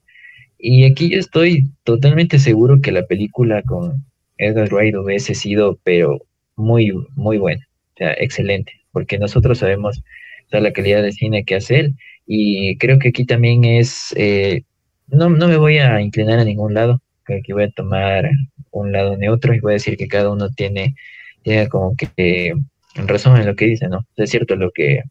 [0.59, 4.05] Y aquí yo estoy totalmente seguro que la película con
[4.39, 6.21] Edgar Wright hubiese sido, pero
[6.57, 10.03] muy, muy buena, o sea, excelente, porque nosotros sabemos
[10.51, 14.63] la calidad de cine que hace él y creo que aquí también es, eh,
[15.07, 18.31] no, no me voy a inclinar a ningún lado, creo que voy a tomar
[18.71, 20.95] un lado neutro y voy a decir que cada uno tiene,
[21.43, 22.55] tiene como que eh,
[23.07, 24.07] razón en lo que dice, ¿no?
[24.17, 25.03] Es cierto lo que,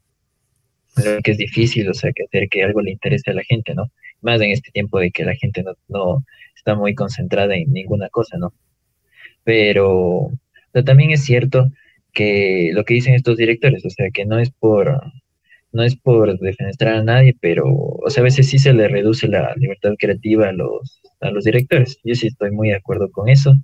[0.96, 3.74] lo que es difícil, o sea, que hacer que algo le interese a la gente,
[3.74, 3.90] ¿no?
[4.20, 6.24] Más en este tiempo de que la gente no, no
[6.56, 8.52] está muy concentrada en ninguna cosa, ¿no?
[9.44, 10.30] Pero
[10.84, 11.70] también es cierto
[12.12, 15.00] que lo que dicen estos directores, o sea, que no es por
[15.72, 19.28] no es por defenestrar a nadie, pero o sea, a veces sí se le reduce
[19.28, 21.98] la libertad creativa a los a los directores.
[22.04, 23.54] Yo sí estoy muy de acuerdo con eso.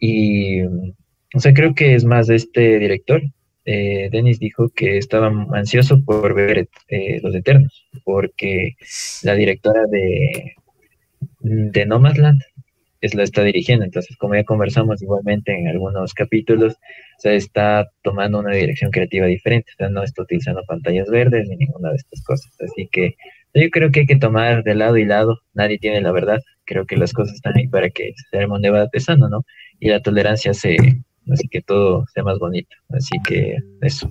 [0.00, 3.22] Y o sea, creo que es más de este director.
[3.66, 8.76] Eh, Dennis dijo que estaba ansioso por ver eh, Los Eternos, porque
[9.22, 10.54] la directora de,
[11.40, 12.40] de Nomadland
[13.04, 13.84] es la está dirigiendo.
[13.84, 16.76] Entonces, como ya conversamos igualmente en algunos capítulos,
[17.18, 19.72] se está tomando una dirección creativa diferente.
[19.72, 22.56] O sea, no está utilizando pantallas verdes ni ninguna de estas cosas.
[22.60, 23.16] Así que
[23.52, 25.40] yo creo que hay que tomar de lado y lado.
[25.52, 26.40] Nadie tiene la verdad.
[26.64, 29.44] Creo que las cosas están ahí para que se arme un debate sano, ¿no?
[29.80, 30.76] Y la tolerancia se,
[31.32, 32.74] así que todo sea más bonito.
[32.90, 34.10] Así que eso.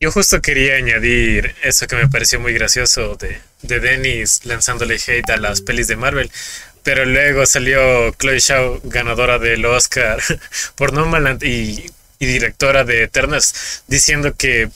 [0.00, 5.30] Yo justo quería añadir eso que me pareció muy gracioso de, de Dennis lanzándole hate
[5.30, 6.30] a las pelis de Marvel.
[6.84, 10.20] Pero luego salió Chloe Shaw, ganadora del Oscar
[10.76, 11.84] por Nomadland y,
[12.18, 14.70] y directora de Eternals, diciendo que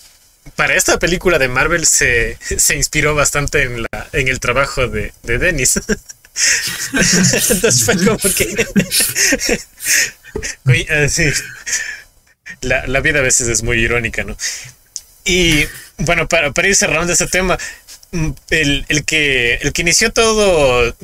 [0.57, 5.13] para esta película de Marvel se, se inspiró bastante en, la, en el trabajo de,
[5.23, 5.77] de Dennis.
[7.51, 8.67] Entonces fue como que.
[10.69, 11.33] Eh,
[12.63, 14.37] la, la, vida a veces es muy irónica, ¿no?
[15.25, 15.67] Y
[15.99, 17.59] bueno, para, para ir cerrando ese tema,
[18.51, 20.95] el, el, que, el que inició todo,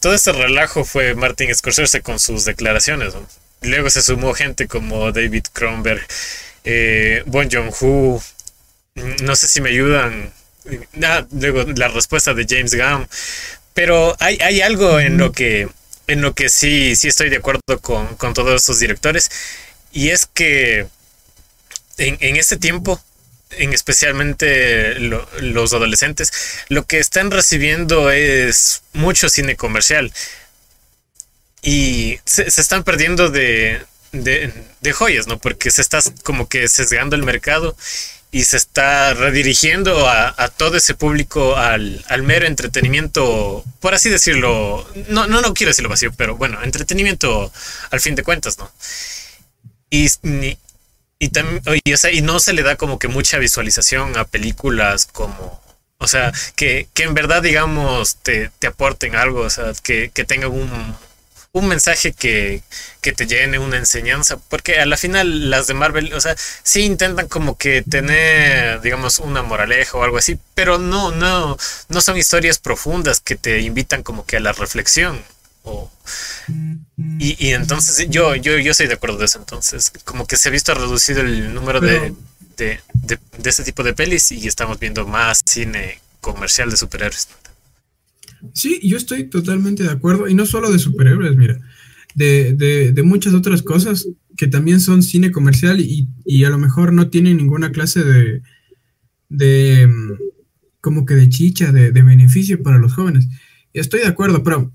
[0.00, 3.14] todo este relajo fue Martin Scorsese con sus declaraciones.
[3.62, 6.06] Luego se sumó gente como David Kronberg,
[6.64, 8.22] eh, Bon Joon-ho.
[9.22, 10.32] No sé si me ayudan.
[11.02, 13.08] Ah, luego la respuesta de James Gunn.
[13.74, 15.68] Pero hay, hay algo en lo que
[16.06, 19.30] en lo que sí, sí estoy de acuerdo con, con todos estos directores.
[19.92, 20.86] Y es que
[21.98, 23.00] en, en este tiempo
[23.58, 26.32] en especialmente los adolescentes,
[26.68, 30.12] lo que están recibiendo es mucho cine comercial.
[31.62, 35.38] Y se, están perdiendo de, de, joyas, ¿no?
[35.38, 37.76] Porque se está como que sesgando el mercado
[38.34, 44.88] y se está redirigiendo a, todo ese público al, al, mero entretenimiento, por así decirlo,
[45.08, 47.52] no, no, no quiero decirlo vacío, pero bueno, entretenimiento
[47.90, 48.72] al fin de cuentas, ¿no?
[49.90, 50.08] Y,
[51.18, 55.62] y, también, y, no se le da como que mucha visualización a películas como,
[55.98, 60.24] o sea, que, que en verdad, digamos, te, te aporten algo, o sea, que, que
[60.24, 60.96] tengan un,
[61.52, 62.62] un mensaje que,
[63.02, 66.82] que, te llene una enseñanza, porque a la final las de Marvel, o sea, sí
[66.82, 72.16] intentan como que tener, digamos, una moraleja o algo así, pero no, no, no son
[72.16, 75.22] historias profundas que te invitan como que a la reflexión.
[75.64, 75.90] O,
[77.18, 79.38] y, entonces yo, yo, yo estoy de acuerdo de eso.
[79.38, 82.14] Entonces, como que se ha visto reducido el número de,
[82.56, 83.18] de, de,
[83.50, 87.28] este tipo de pelis y estamos viendo más cine comercial de superhéroes.
[88.52, 90.28] Sí, yo estoy totalmente de acuerdo.
[90.28, 91.58] Y no solo de superhéroes, mira.
[92.14, 92.52] De,
[92.92, 97.08] de, muchas otras cosas que también son cine comercial y, y, a lo mejor no
[97.08, 98.42] tienen ninguna clase de,
[99.30, 99.88] de
[100.82, 103.28] como que de chicha, de, de beneficio para los jóvenes.
[103.72, 104.70] Estoy de acuerdo, pero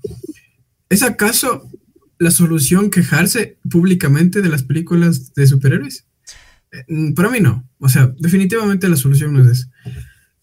[0.88, 1.70] ¿Es acaso
[2.18, 6.06] la solución quejarse públicamente de las películas de superhéroes?
[6.72, 7.68] Eh, para mí no.
[7.78, 9.68] O sea, definitivamente la solución no es.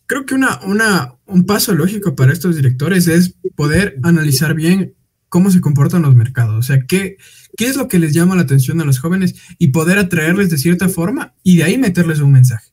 [0.08, 4.96] Creo que una, una, un paso lógico para estos directores es poder analizar bien
[5.30, 6.56] cómo se comportan los mercados.
[6.58, 7.18] O sea, qué,
[7.58, 10.58] qué es lo que les llama la atención a los jóvenes y poder atraerles de
[10.58, 12.72] cierta forma y de ahí meterles un mensaje.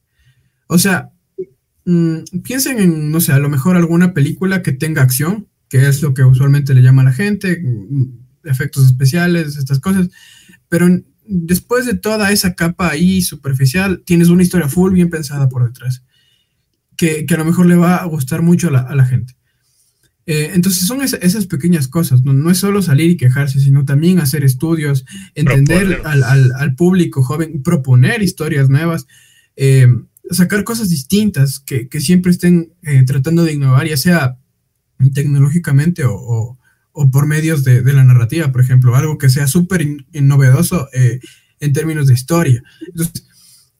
[0.68, 1.10] O sea,
[1.84, 6.02] mm, piensen en, no sé, a lo mejor alguna película que tenga acción, que es
[6.02, 7.62] lo que usualmente le llama a la gente,
[8.44, 10.08] efectos especiales, estas cosas,
[10.68, 10.86] pero
[11.26, 16.04] después de toda esa capa ahí superficial, tienes una historia full bien pensada por detrás,
[17.26, 19.34] que, a lo mejor le va a gustar mucho a la, gente.
[20.26, 22.48] Eh, entonces son esas pequeñas cosas, ¿no?
[22.48, 28.68] es solo salir y quejarse, sino también hacer estudios, entender al, público joven, proponer historias
[28.68, 29.08] nuevas,
[29.56, 29.88] eh,
[30.30, 34.38] sacar cosas distintas que, siempre estén eh, tratando de innovar, ya sea
[35.12, 36.56] tecnológicamente o,
[37.10, 40.88] por medios de, la narrativa, por ejemplo, algo que sea súper novedoso
[41.58, 42.62] en términos de historia.
[42.86, 43.26] Entonces,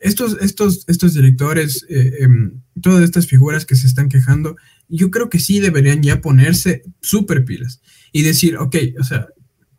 [0.01, 4.57] estos, estos, estos directores, em, todas estas figuras que se están quejando,
[4.89, 7.83] yo creo que sí deberían ya ponerse súper pilas
[8.13, 9.29] y decir, ok, o sea,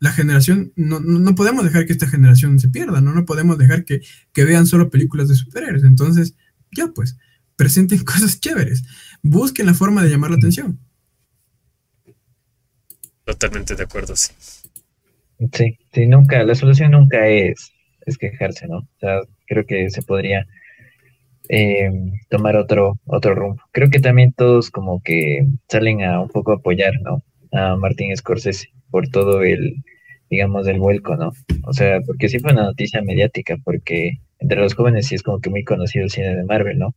[0.00, 3.14] la generación, no, no, podemos dejar que esta generación se pierda, ¿no?
[3.14, 4.02] No podemos dejar que,
[4.34, 5.82] vean solo películas de superhéroes.
[5.82, 6.36] Entonces,
[6.72, 7.16] ya pues,
[7.56, 8.84] presenten cosas chéveres,
[9.22, 10.78] busquen la forma de llamar la atención.
[13.24, 14.32] Totalmente de acuerdo, sí.
[15.52, 17.72] Sí, sí, nunca, la solución nunca es,
[18.04, 18.78] es quejarse, ¿no?
[18.78, 20.46] O sea, creo que se podría
[21.48, 21.90] eh,
[22.30, 23.62] tomar otro, otro rumbo.
[23.72, 27.22] Creo que también todos como que salen a un poco apoyar, ¿no?
[27.52, 29.76] A Martín Scorsese por todo el,
[30.30, 31.32] digamos, el vuelco, ¿no?
[31.64, 35.40] O sea, porque sí fue una noticia mediática, porque entre los jóvenes sí es como
[35.40, 36.94] que muy conocido el cine de Marvel, ¿no?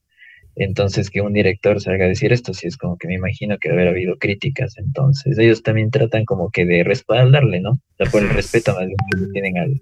[0.55, 3.69] Entonces, que un director salga a decir esto, sí es como que me imagino que
[3.69, 4.77] debe haber habido críticas.
[4.77, 7.71] Entonces, ellos también tratan como que de respaldarle, ¿no?
[7.71, 9.81] O sea, por el respeto más bien que tienen al,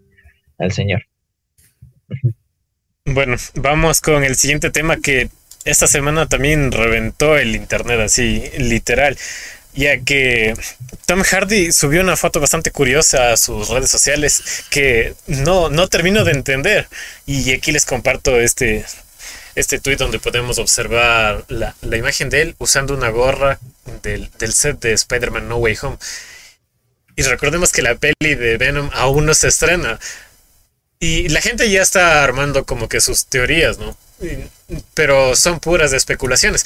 [0.58, 1.04] al señor.
[3.08, 5.30] Bueno, vamos con el siguiente tema que
[5.64, 9.16] esta semana también reventó el internet así, literal,
[9.76, 10.56] ya que
[11.06, 16.24] Tom Hardy subió una foto bastante curiosa a sus redes sociales que no, no termino
[16.24, 16.88] de entender.
[17.28, 18.84] Y aquí les comparto este,
[19.54, 23.60] este tweet donde podemos observar la, imagen de él usando una gorra
[24.02, 25.98] del, del set de Spider-Man No Way Home.
[27.16, 30.00] Y recordemos que la peli de Venom aún no se estrena.
[31.00, 33.98] Y la gente ya está armando como que sus teorías, ¿no?
[34.94, 36.66] Pero son puras especulaciones.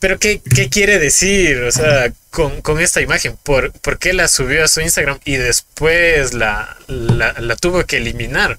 [0.00, 0.40] Pero ¿qué,
[0.70, 1.58] quiere decir?
[1.62, 6.32] O sea, con, esta imagen, ¿por, ¿por, qué la subió a su Instagram y después
[6.32, 8.58] la, la, tuvo que eliminar?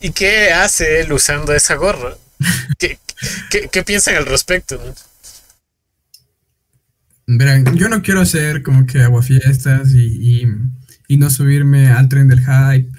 [0.00, 2.16] ¿Y qué hace él usando esa gorra?
[2.78, 2.98] ¿Qué,
[3.70, 4.78] qué, piensan al respecto?
[7.26, 10.46] Verán, yo no quiero hacer como que aguafiestas y, y,
[11.08, 12.90] y no subirme al tren del hype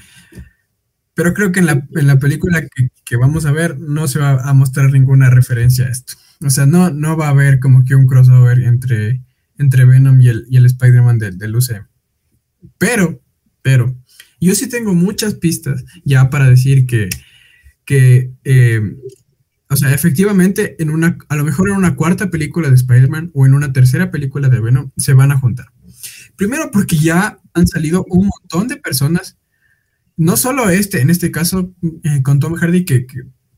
[1.16, 2.62] pero creo que en la, en la película
[3.06, 6.14] que, vamos a ver no se va a mostrar ninguna referencia a esto.
[6.42, 9.22] O sea, no, no va a haber como que un crossover entre,
[9.58, 11.88] entre Venom y el, y el Spider-Man del, del UCM.
[12.78, 13.22] Pero,
[13.62, 13.96] pero,
[14.42, 17.10] yo sí tengo muchas pistas ya para decir que,
[17.86, 18.82] que eh,
[19.70, 23.46] o sea, efectivamente, en una, a lo mejor en una cuarta película de Spider-Man o
[23.46, 25.68] en una tercera película de Venom se van a juntar.
[26.36, 29.38] Primero porque ya han salido un montón de personas
[30.18, 31.74] no solo este, en este caso
[32.04, 33.06] eh, con Tom Hardy, que,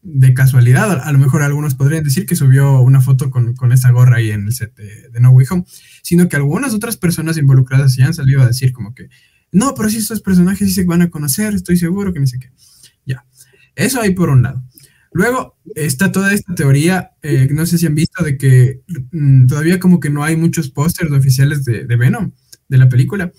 [0.10, 4.18] de casualidad, a, lo mejor algunos podrían decir que subió una foto con, esa gorra
[4.18, 5.66] ahí en el set de, No Way Home,
[6.02, 9.10] sino que algunas otras personas involucradas ya han salido a decir como que,
[9.52, 12.40] no, pero si estos personajes sí se van a conocer, estoy seguro que ni sé
[12.40, 12.52] qué.
[13.06, 13.26] Ya,
[13.76, 14.64] eso ahí por un lado.
[15.12, 19.80] Luego está toda esta teoría, eh, no sé si han visto, de que mm, todavía
[19.80, 22.32] como que no hay muchos pósters oficiales de, de Venom,
[22.70, 23.32] de la película.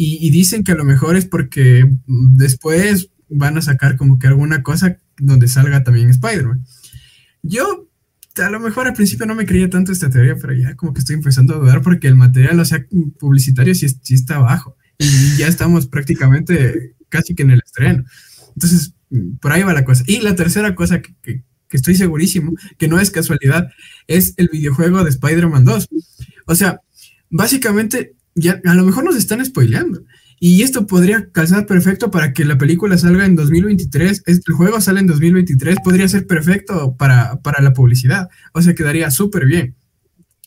[0.00, 4.62] Y, dicen que a lo mejor es porque después van a sacar como que alguna
[4.62, 6.64] cosa donde salga también Spider-Man.
[7.42, 7.88] Yo
[8.36, 11.00] a lo mejor al principio no me creía tanto esta teoría, pero ya como que
[11.00, 12.86] estoy empezando a dudar porque el material, o sea,
[13.18, 18.04] publicitario sí, está bajo y ya estamos prácticamente casi que en el estreno.
[18.54, 18.94] Entonces,
[19.40, 20.04] por ahí va la cosa.
[20.06, 23.68] Y la tercera cosa que, que, que estoy segurísimo, que no es casualidad,
[24.06, 25.88] es el videojuego de Spider-Man 2.
[26.46, 26.82] O sea,
[27.30, 30.04] básicamente ya a lo mejor nos están spoileando.
[30.40, 34.22] Y esto podría calzar perfecto para que la película salga en 2023.
[34.26, 38.28] El juego sale en 2023, podría ser perfecto para, la publicidad.
[38.52, 39.74] O sea, quedaría súper bien.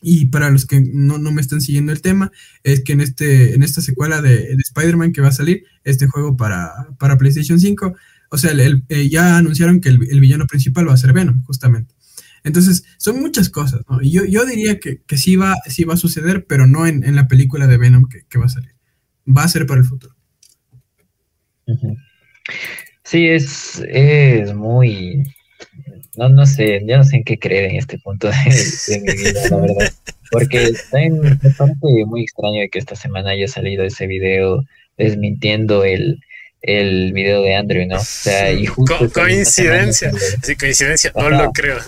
[0.00, 2.32] Y para los que no, me están siguiendo el tema,
[2.64, 6.36] es que en, este, en esta secuela de, Spider-Man que va a salir, este juego
[6.36, 7.94] para, para PlayStation 5,
[8.30, 11.94] o sea, eh, ya anunciaron que el, el, villano principal va a ser Venom, justamente.
[12.44, 14.00] Entonces, son muchas cosas, ¿no?
[14.02, 17.04] Y yo, yo diría que, que sí, va, sí va a suceder, pero no en,
[17.04, 18.74] en la película de Venom que, va a salir.
[19.26, 20.14] Va a ser para el futuro.
[23.04, 25.22] Sí, es, es muy...
[26.16, 28.34] No, no sé, ya no sé en qué creer en este punto de,
[29.00, 29.92] mi vida, la verdad.
[30.30, 34.64] Porque me parece muy extraño que esta semana haya salido ese video
[34.96, 36.20] desmintiendo el,
[36.62, 37.96] el video de Andrew, ¿no?
[37.96, 40.12] O sea, y justo coincidencia,
[40.42, 41.78] sí, coincidencia, no lo creo.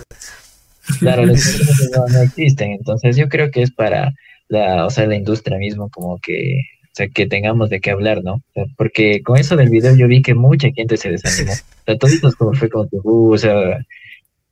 [0.98, 1.38] Claro, los
[1.96, 4.12] no, no, existen, entonces yo creo que es para
[4.48, 6.60] la, o sea, la industria mismo como que
[6.94, 8.42] sea, que tengamos de qué hablar, ¿no?
[8.76, 11.52] porque con eso del video yo vi que mucha gente se desanimó.
[11.86, 13.78] O sea, todos como fue como que, uh, o sea,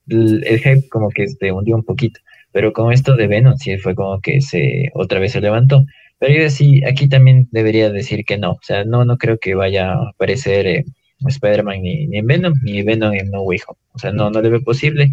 [0.07, 2.19] el, hype como que se hundió un poquito.
[2.51, 5.83] Pero con esto de Venom sí fue como que se otra vez se levantó.
[6.19, 8.51] Pero yo sí, aquí también debería decir que no.
[8.51, 10.85] O sea, no, no creo que vaya a aparecer eh,
[11.27, 13.79] Spider-Man ni, en Venom, ni Venom en No Way Home.
[13.93, 15.09] O sea, no, no le ve posible.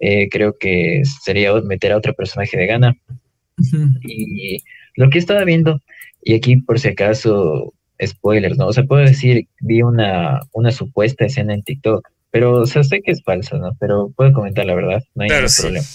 [0.00, 2.96] Eh, creo que sería meter a otro personaje de gana.
[4.02, 4.62] Y
[4.96, 5.80] lo que estaba viendo,
[6.22, 7.74] y aquí por si acaso,
[8.04, 8.68] spoilers, ¿no?
[8.68, 13.02] O sea, puedo decir, vi una, una supuesta escena en TikTok, pero o sea, sé
[13.02, 13.76] que es falsa, ¿no?
[13.78, 15.86] Pero puedo comentar la verdad, no hay ningún problema.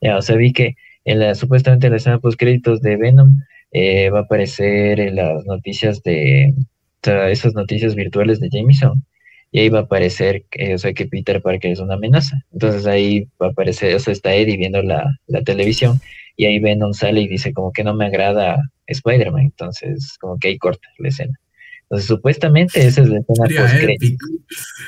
[0.00, 3.40] Ya, o sea, vi que en la, supuestamente en la escena post créditos de Venom
[3.72, 6.62] eh, va a aparecer en las noticias de, o
[7.02, 9.04] sea, esas noticias virtuales de Jameson
[9.52, 12.42] y ahí va a aparecer, o sea, que Peter Parker es una amenaza.
[12.52, 16.00] Entonces ahí va a aparecer, o sea, está Eddie viendo la, la televisión
[16.36, 20.48] y ahí Venom sale y dice como que no me agrada Spider-Man, entonces como que
[20.48, 21.38] ahí corta la escena.
[21.82, 23.74] Entonces supuestamente esa es la escena post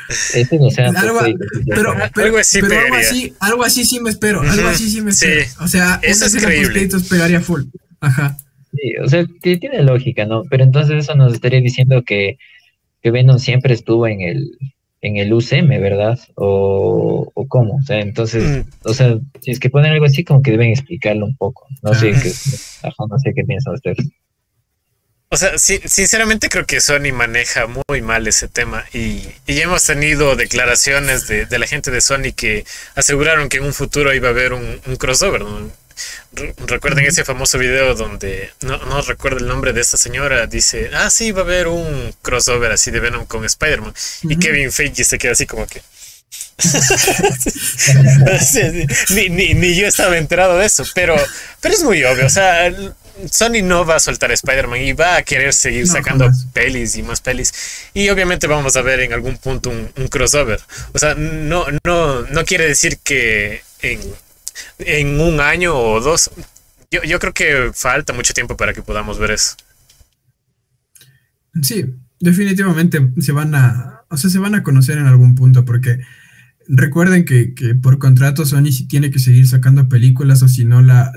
[0.08, 1.20] Esa es la escena algo,
[1.66, 5.02] pero, pero, algo así, pero algo así, algo así sí me espero, algo así sí
[5.02, 5.44] me espero.
[5.60, 6.48] O sea, esa escena
[6.90, 7.64] post pegaría full.
[8.00, 8.38] Ajá.
[8.72, 10.44] Sí, o sea, tiene lógica, ¿no?
[10.48, 12.38] Pero entonces eso nos estaría diciendo que
[13.04, 14.58] que Venom siempre estuvo en el,
[15.02, 16.18] en el UCM, ¿verdad?
[16.36, 18.88] O, o cómo, o sea, entonces, mm.
[18.88, 21.66] o sea, si es que ponen algo así, como que deben explicarlo un poco.
[21.82, 22.32] No sé qué,
[22.82, 24.08] no sé qué piensan ustedes.
[25.28, 30.34] O sea, sinceramente creo que Sony maneja muy mal ese tema y, y hemos tenido
[30.36, 34.30] declaraciones de, de, la gente de Sony que aseguraron que en un futuro iba a
[34.30, 35.70] haber un, un crossover, ¿no?
[36.66, 40.46] Recuerden ese famoso video donde no, no recuerdo el nombre de esta señora.
[40.46, 43.94] Dice: Ah, sí, va a haber un crossover así de Venom con Spider-Man.
[44.22, 45.82] Y Kevin Feige se queda así como que.
[49.10, 51.16] ni, ni, yo estaba enterado de eso, pero,
[51.60, 52.26] pero es muy obvio.
[52.26, 52.70] O sea,
[53.30, 57.20] Sony no va a soltar Spider-Man y va a querer seguir sacando pelis y más
[57.20, 57.52] pelis.
[57.92, 60.60] Y obviamente vamos a ver en algún punto un, un crossover.
[60.92, 64.00] O sea, no, no, no quiere decir que en
[64.78, 66.30] en un año o dos.
[66.90, 69.56] Yo, yo creo que falta mucho tiempo para que podamos ver eso.
[71.62, 71.84] Sí,
[72.20, 76.00] definitivamente se van a, o sea, se van a conocer en algún punto porque
[76.66, 81.12] recuerden que, por contrato Sony tiene que seguir sacando películas o si no la,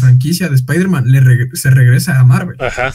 [0.00, 1.06] franquicia de Spider-Man
[1.54, 2.56] se regresa a Marvel.
[2.60, 2.94] Ajá.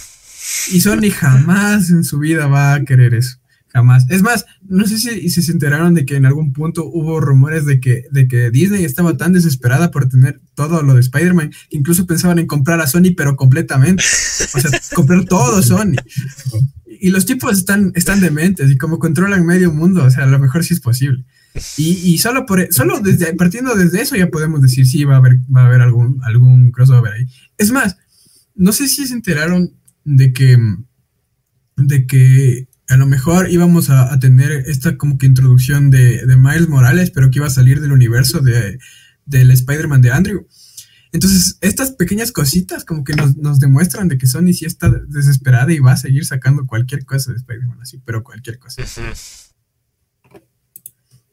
[0.72, 3.38] Y Sony jamás en su vida va a querer eso.
[3.74, 4.06] Jamás.
[4.10, 7.80] Es más, no sé si, se enteraron de que en algún punto hubo rumores de
[7.80, 12.06] que, de que Disney estaba tan desesperada por tener todo lo de Spider-Man que incluso
[12.06, 14.04] pensaban en comprar a Sony, pero completamente.
[14.54, 15.96] O sea, comprar todo Sony.
[16.86, 20.38] Y los tipos están, están dementes y como controlan medio mundo, o sea, a lo
[20.38, 21.26] mejor sí es posible.
[21.76, 25.18] Y, y solo por solo desde partiendo desde eso ya podemos decir sí va a
[25.18, 27.26] haber va a haber algún algún crossover ahí.
[27.58, 27.98] Es más,
[28.56, 29.72] no sé si se enteraron
[30.04, 30.58] de que
[31.78, 37.10] de que a lo mejor íbamos a, tener esta como que introducción de, Miles Morales,
[37.10, 38.78] pero que iba a salir del universo de,
[39.26, 40.48] del Spider-Man de Andrew.
[41.12, 45.80] Entonces, estas pequeñas cositas como que nos, demuestran de que Sony sí está desesperada y
[45.80, 48.84] va a seguir sacando cualquier cosa de Spider-Man así, pero cualquier cosa.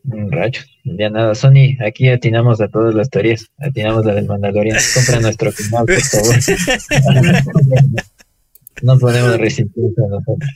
[0.05, 4.79] Un rayo, ya nada, Sony, aquí atinamos a todas las teorías, atinamos la del Mandalorian,
[4.95, 6.37] compra nuestro canal, por favor.
[8.83, 10.51] no podemos resistirse a nosotros.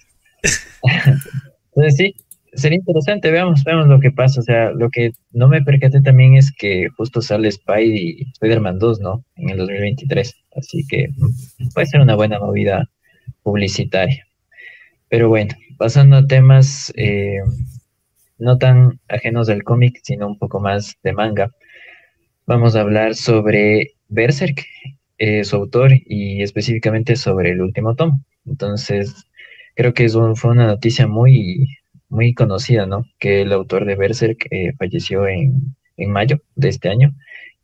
[1.75, 2.15] Entonces sí,
[2.55, 4.41] sería interesante, veamos, veamos lo que pasa.
[4.41, 8.79] O sea, lo que no me percaté también es que justo sale Spidey y Spider-Man
[8.79, 9.25] 2, ¿no?
[9.37, 10.35] En el 2023.
[10.57, 11.09] Así que
[11.75, 12.89] puede ser una buena movida
[13.43, 14.27] publicitaria.
[15.09, 17.39] Pero bueno, pasando a temas eh,
[18.39, 21.51] no tan ajenos del cómic, sino un poco más de manga.
[22.47, 24.65] Vamos a hablar sobre Berserk,
[25.19, 28.21] eh, su autor, y específicamente sobre el último tomo.
[28.45, 29.27] Entonces,
[29.75, 31.68] creo que es fue una noticia muy,
[32.09, 33.05] muy conocida, ¿no?
[33.18, 37.14] Que el autor de Berserk eh, falleció en, en mayo de este año.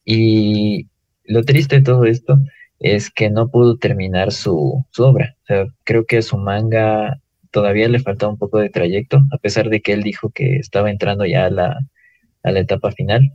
[0.04, 0.88] Y
[1.24, 2.38] lo triste de todo esto
[2.80, 5.36] es que no pudo terminar su, su obra.
[5.44, 9.68] O sea, creo que su manga todavía le faltaba un poco de trayecto, a pesar
[9.70, 11.78] de que él dijo que estaba entrando ya a la,
[12.42, 13.32] a la etapa final,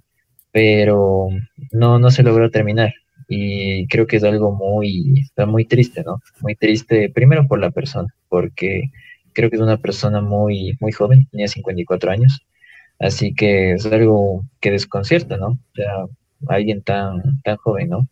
[0.51, 1.29] pero
[1.71, 2.93] no, no se logró terminar
[3.27, 6.19] y creo que es algo muy, está muy triste, ¿no?
[6.41, 8.91] Muy triste, primero por la persona, porque
[9.33, 12.41] creo que es una persona muy, muy joven, tenía 54 años,
[12.99, 15.47] así que es algo que desconcierta, ¿no?
[15.47, 16.05] O sea,
[16.47, 18.07] alguien tan, tan joven, ¿no?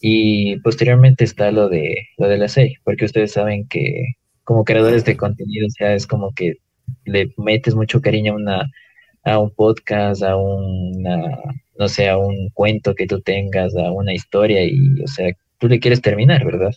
[0.00, 5.04] Y posteriormente está lo de, lo de la serie, porque ustedes saben que como creadores
[5.04, 6.54] de contenido, o sea, es como que
[7.04, 8.70] le metes mucho cariño a, una,
[9.24, 11.38] a un podcast, a una
[11.78, 15.66] no sé, a un cuento que tú tengas, a una historia y, o sea, tú
[15.68, 16.72] le quieres terminar, ¿verdad?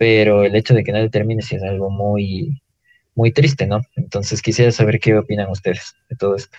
[0.00, 2.62] pero el hecho de que no le termine sí es algo muy,
[3.14, 3.82] muy triste, ¿no?
[3.96, 6.56] Entonces quisiera saber qué opinan ustedes de todo esto.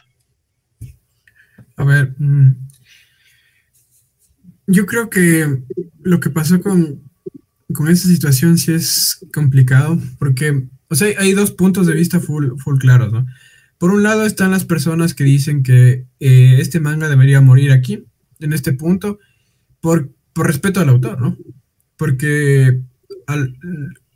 [1.75, 2.51] A ver, mm,
[4.67, 5.57] yo creo que
[6.03, 7.01] lo que pasó con,
[7.73, 12.59] con esta situación sí es complicado, porque, o sea, hay dos puntos de vista full,
[12.59, 13.25] full claros, ¿no?
[13.81, 18.05] Por un lado están las personas que dicen que eh, este manga debería morir aquí,
[18.39, 19.17] en este punto,
[19.79, 21.35] por, por respeto al autor, ¿no?
[21.97, 22.79] Porque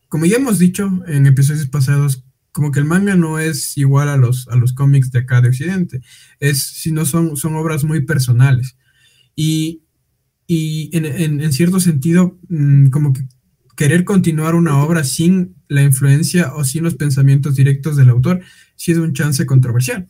[0.08, 4.18] como ya hemos dicho en episodios pasados, como que el manga no es igual a
[4.18, 6.00] los, a los cómics de acá de Occidente,
[6.40, 8.78] es, sino son, son obras muy personales.
[9.36, 9.82] Y,
[10.48, 13.28] en, cierto sentido, mm, como que
[13.76, 18.42] querer continuar una obra sin la influencia o sin los pensamientos directos del autor,
[18.76, 20.08] sí es un chance controversial.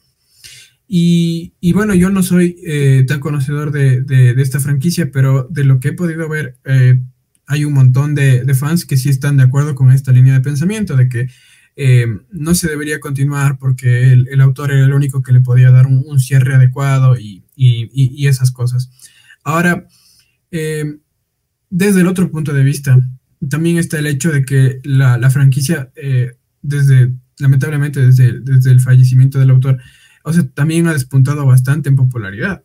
[0.87, 5.89] Y, bueno, yo no soy eh, tan conocedor de, esta franquicia, pero de lo que
[5.89, 7.01] he podido ver, eh,
[7.47, 10.95] hay un montón de, fans que sí están de acuerdo con esta línea de pensamiento,
[10.95, 11.27] de que
[11.77, 15.87] eh, no se debería continuar porque el, autor era el único que le podía dar
[15.87, 17.43] un, cierre adecuado y,
[18.27, 18.89] esas cosas.
[19.43, 19.87] Ahora,
[20.51, 20.97] eh,
[21.69, 22.97] desde el otro punto de vista,
[23.49, 29.39] también está el hecho de que la, franquicia, eh, desde, lamentablemente, desde, desde el fallecimiento
[29.39, 29.79] del autor,
[30.23, 32.63] o sea, también ha despuntado bastante en popularidad.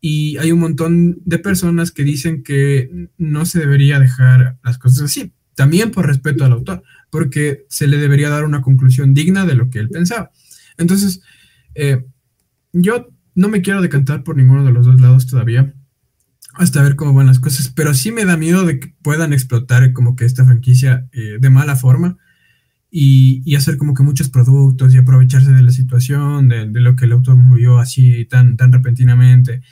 [0.00, 5.04] Y hay un montón de personas que dicen que no se debería dejar las cosas
[5.04, 9.54] así, también por respeto al autor, porque se le debería dar una conclusión digna de
[9.54, 10.30] lo que él pensaba.
[10.76, 11.22] Entonces,
[11.74, 12.04] eh,
[12.72, 15.74] yo no me quiero decantar por ninguno de los dos lados todavía,
[16.54, 19.92] hasta ver cómo van las cosas, pero sí me da miedo de que puedan explotar
[19.92, 22.18] como que esta franquicia eh, de mala forma
[22.96, 27.06] y, hacer como que muchos productos y aprovecharse de la situación, de, de, lo que
[27.06, 29.62] el autor murió así tan, tan repentinamente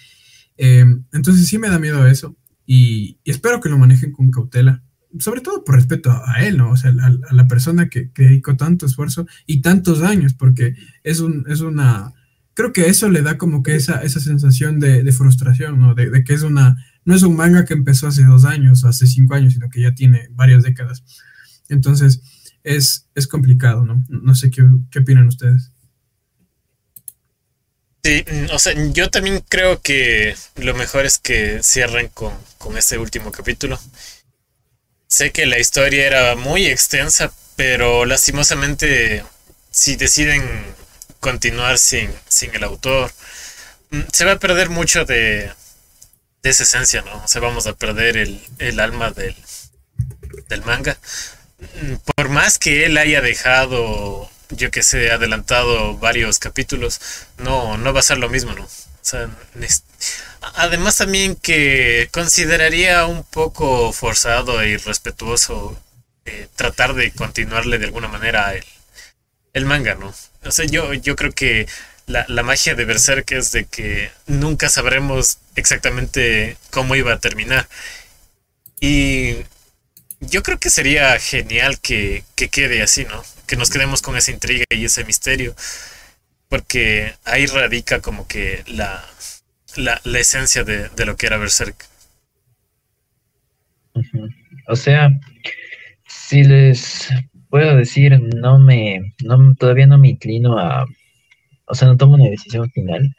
[0.56, 4.82] Em, entonces sí me da miedo eso y, espero que lo manejen con cautela,
[5.18, 6.70] sobre todo por respeto a, él, ¿no?
[6.70, 11.44] O sea, a, la persona que, dedicó tanto esfuerzo y tantos años, porque es, un,
[11.48, 12.12] es una,
[12.54, 15.94] creo que eso le da como que esa, esa sensación de, frustración, ¿no?
[15.94, 19.34] De, que es una, no es un manga que empezó hace dos años, hace cinco
[19.34, 21.02] años, sino que ya tiene varias décadas.
[21.68, 22.22] Entonces,
[22.64, 24.04] es, es complicado, ¿no?
[24.08, 25.70] No sé qué, qué opinan ustedes.
[28.04, 32.98] Sí, o sea, yo también creo que lo mejor es que cierren con, con este
[32.98, 33.78] último capítulo.
[35.06, 39.24] Sé que la historia era muy extensa, pero lastimosamente
[39.70, 40.42] si deciden
[41.20, 43.12] continuar sin, sin el autor,
[43.90, 45.52] mm, se va a perder mucho de,
[46.42, 47.22] de esa esencia, ¿no?
[47.24, 49.36] O sea, vamos a perder el, el alma del,
[50.48, 50.98] del manga.
[52.16, 57.00] Por más que él haya dejado yo que sé, adelantado varios capítulos,
[57.38, 58.64] no, no va a ser lo mismo, ¿no?
[58.64, 59.28] O sea,
[60.54, 65.80] además también que consideraría un poco forzado e irrespetuoso
[66.24, 68.64] eh, tratar de continuarle de alguna manera el,
[69.54, 70.14] el manga, ¿no?
[70.44, 71.66] O sea, yo, yo creo que
[72.06, 77.68] la, la magia de Berserk es de que nunca sabremos exactamente cómo iba a terminar.
[78.80, 79.36] Y
[80.22, 83.22] yo creo que sería genial que, que quede así, ¿no?
[83.52, 85.54] que nos quedemos con esa intriga y ese misterio,
[86.48, 89.04] porque ahí radica como que la,
[89.76, 91.76] la, esencia de, lo que era Berserk.
[94.68, 95.10] O sea,
[96.06, 97.10] si les
[97.50, 100.86] puedo decir, no me, no, todavía no me inclino a,
[101.66, 103.14] o sea, no tomo una decisión final,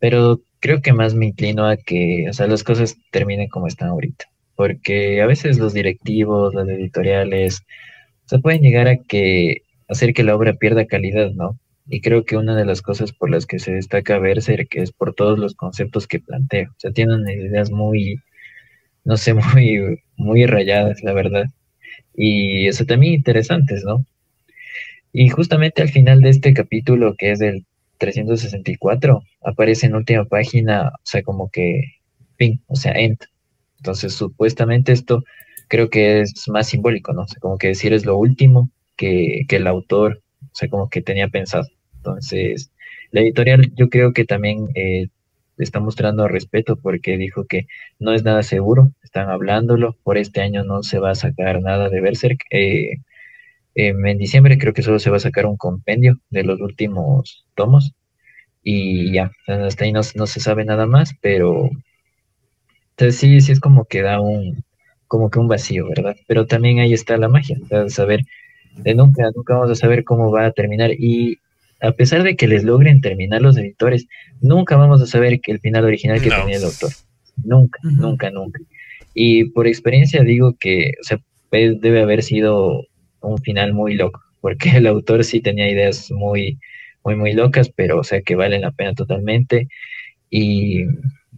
[0.00, 3.90] pero creo que más me inclino a que, o sea, las cosas terminen como están
[3.90, 4.24] ahorita,
[4.58, 7.62] porque a veces los directivos, las editoriales,
[8.26, 11.60] se pueden llegar a que hacer que la obra pierda calidad, ¿no?
[11.86, 15.14] Y creo que una de las cosas por las que se destaca Berserk es por
[15.14, 16.70] todos los conceptos que plantea.
[16.70, 18.20] O sea, tienen ideas muy,
[19.04, 21.44] no sé, muy, muy rayadas, la verdad.
[22.16, 24.04] Y eso también interesantes, ¿no?
[25.12, 27.64] Y justamente al final de este capítulo, que es del
[27.98, 31.80] 364, aparece en última página, o sea, como que
[32.36, 33.18] fin, o sea, end.
[33.78, 35.24] Entonces, supuestamente esto
[35.68, 37.22] creo que es más simbólico, ¿no?
[37.22, 41.28] O como que decir es lo último que, el autor, o sea, como que tenía
[41.28, 41.66] pensado.
[41.96, 42.70] Entonces,
[43.10, 45.08] la editorial yo creo que también eh,
[45.58, 47.66] está mostrando respeto porque dijo que
[47.98, 51.88] no es nada seguro, están hablándolo, por este año no se va a sacar nada
[51.88, 52.44] de Berserk.
[52.50, 52.98] Eh,
[53.74, 57.94] en diciembre creo que solo se va a sacar un compendio de los últimos tomos
[58.62, 61.70] y ya, hasta ahí no, se sabe nada más, pero
[62.98, 64.64] entonces sí, sí es como que da un,
[65.06, 66.16] como que un vacío, ¿verdad?
[66.26, 68.22] Pero también ahí está la magia, de saber
[68.74, 70.90] de nunca, nunca vamos a saber cómo va a terminar.
[70.98, 71.38] Y
[71.80, 74.08] a pesar de que les logren terminar los editores,
[74.40, 76.90] nunca vamos a saber que el final original que tenía el autor.
[77.36, 78.60] Nunca, nunca, nunca.
[79.14, 81.20] Y por experiencia digo que, o sea,
[81.50, 82.84] pues, debe haber sido
[83.20, 86.58] un final muy loco, porque el autor sí tenía ideas muy,
[87.04, 89.68] muy, muy locas, pero o sea que valen la pena totalmente.
[90.30, 90.84] Y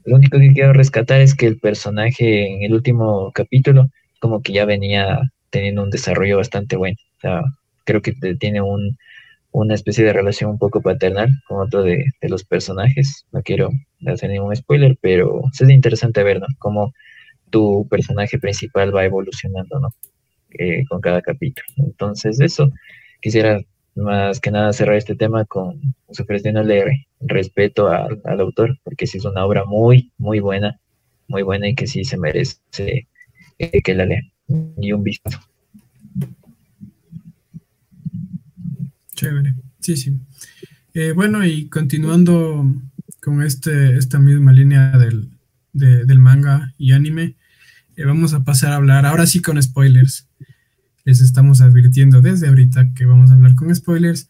[0.04, 3.90] lo único que quiero rescatar es que el personaje en el último capítulo
[4.20, 6.96] como que ya venía teniendo un desarrollo bastante bueno.
[7.84, 8.96] Creo que tiene un,
[9.52, 13.26] una especie de relación un poco paternal con otro de, los personajes.
[13.32, 13.70] No quiero
[14.06, 16.40] hacer ningún spoiler, pero es interesante ver.
[16.58, 16.92] Cómo
[17.50, 19.88] tu personaje principal va evolucionando, ¿no?
[20.52, 21.66] Eh, con cada capítulo.
[21.78, 22.70] Entonces, eso,
[23.20, 23.60] quisiera
[23.94, 29.44] más que nada cerrar este tema con ofreciéndole respeto al autor, porque sí es una
[29.44, 30.78] obra muy, muy buena,
[31.28, 32.58] muy buena y que sí se merece
[33.58, 34.22] eh, que la lea
[34.80, 35.40] y un vistazo.
[39.14, 40.18] Chévere, sí, sí.
[40.94, 42.64] Eh, bueno, y continuando
[43.22, 45.28] con este, esta misma línea del,
[45.72, 47.36] del manga y anime,
[47.96, 50.29] eh, vamos a pasar a hablar, ahora sí con spoilers.
[51.04, 54.28] Les estamos advirtiendo desde ahorita que vamos a hablar con spoilers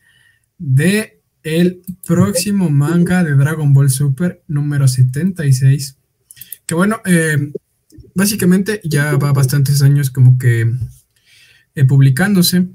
[0.58, 5.96] de el próximo manga de Dragon Ball Super número 76.
[6.66, 7.52] Que bueno, eh,
[8.14, 10.70] básicamente ya va bastantes años como que
[11.88, 12.68] publicándose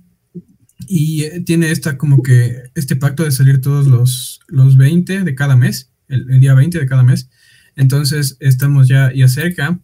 [0.88, 5.36] y eh, tiene esta como que este pacto de salir todos los, los 20 de
[5.36, 7.30] cada mes, el, día 20 de cada mes.
[7.76, 9.80] Entonces estamos ya, ya cerca.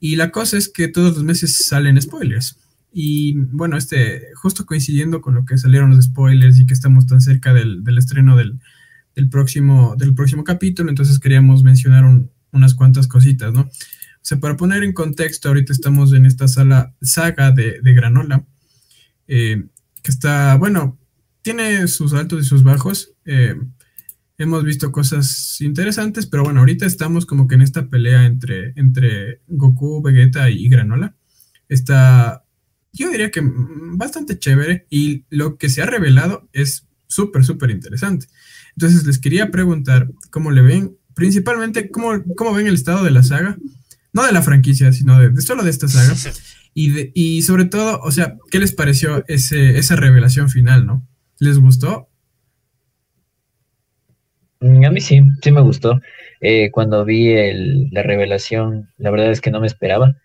[0.00, 2.58] Y la cosa es que todos los meses salen spoilers.
[2.96, 7.20] Y bueno, este, justo coincidiendo con lo que salieron los spoilers y que estamos tan
[7.20, 8.60] cerca del, estreno del,
[9.30, 12.04] próximo, del próximo capítulo, entonces queríamos mencionar
[12.52, 13.62] unas cuantas cositas, ¿no?
[13.62, 18.46] O sea, para poner en contexto, ahorita estamos en esta sala saga de, de Granola.
[19.26, 19.64] Eh,
[20.00, 20.96] que está, bueno,
[21.42, 23.12] tiene sus altos y sus bajos.
[23.24, 23.56] Eh,
[24.38, 29.40] hemos visto cosas interesantes, pero bueno, ahorita estamos como que en esta pelea entre, entre
[29.48, 31.16] Goku, Vegeta y Granola.
[31.68, 32.43] Está,
[32.94, 38.26] yo diría que bastante chévere y lo que se ha revelado es súper, súper interesante.
[38.76, 43.22] Entonces les quería preguntar cómo le ven, principalmente cómo, cómo ven el estado de la
[43.22, 43.58] saga,
[44.12, 46.14] no de la franquicia, sino de, de solo de esta saga.
[46.72, 51.06] Y, y sobre todo, o sea, ¿qué les pareció ese, esa revelación final, no?
[51.38, 52.08] ¿Les gustó?
[54.60, 56.00] Mm, a mí sí, sí me gustó.
[56.40, 60.16] Eh, cuando vi el, la revelación, la verdad es que no me esperaba.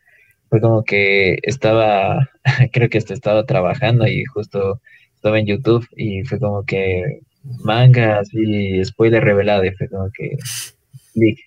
[0.50, 2.30] Fue como que estaba,
[2.74, 4.82] creo que hasta estaba trabajando y justo
[5.16, 7.22] estaba en YouTube y fue como que
[7.64, 10.38] manga así, spoiler revelado y fue como que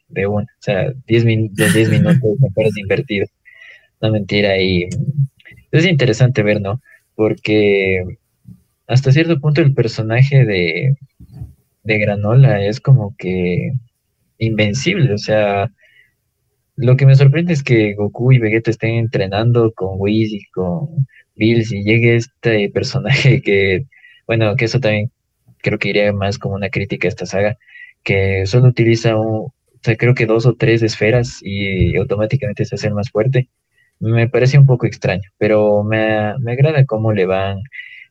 [0.09, 0.45] de uno.
[0.45, 3.31] O sea, 10 minutos, 10 minutos de invertidos
[4.03, 4.89] una mentira y
[5.71, 6.81] es interesante ver, ¿no?
[7.15, 8.05] Porque
[8.87, 10.97] hasta cierto punto el personaje de,
[11.85, 13.73] de Granola es como que
[14.39, 15.71] invencible, o sea,
[16.77, 20.89] lo que me sorprende es que Goku y Vegeta estén entrenando con Whis y con
[21.35, 23.87] Bills y llegue este personaje que,
[24.27, 25.11] bueno, que eso también
[25.63, 27.59] creo que iría más como una crítica a esta saga,
[28.05, 29.53] que solo utiliza un, o
[29.83, 33.49] sea, creo que dos o tres esferas y automáticamente se hace más fuerte
[34.03, 37.59] me parece un poco extraño, pero me, me agrada cómo le van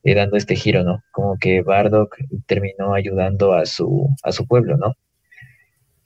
[0.03, 1.03] eh, dando este giro, ¿no?
[1.12, 2.16] Como que Bardock
[2.47, 4.95] terminó ayudando a su, a su pueblo, ¿no?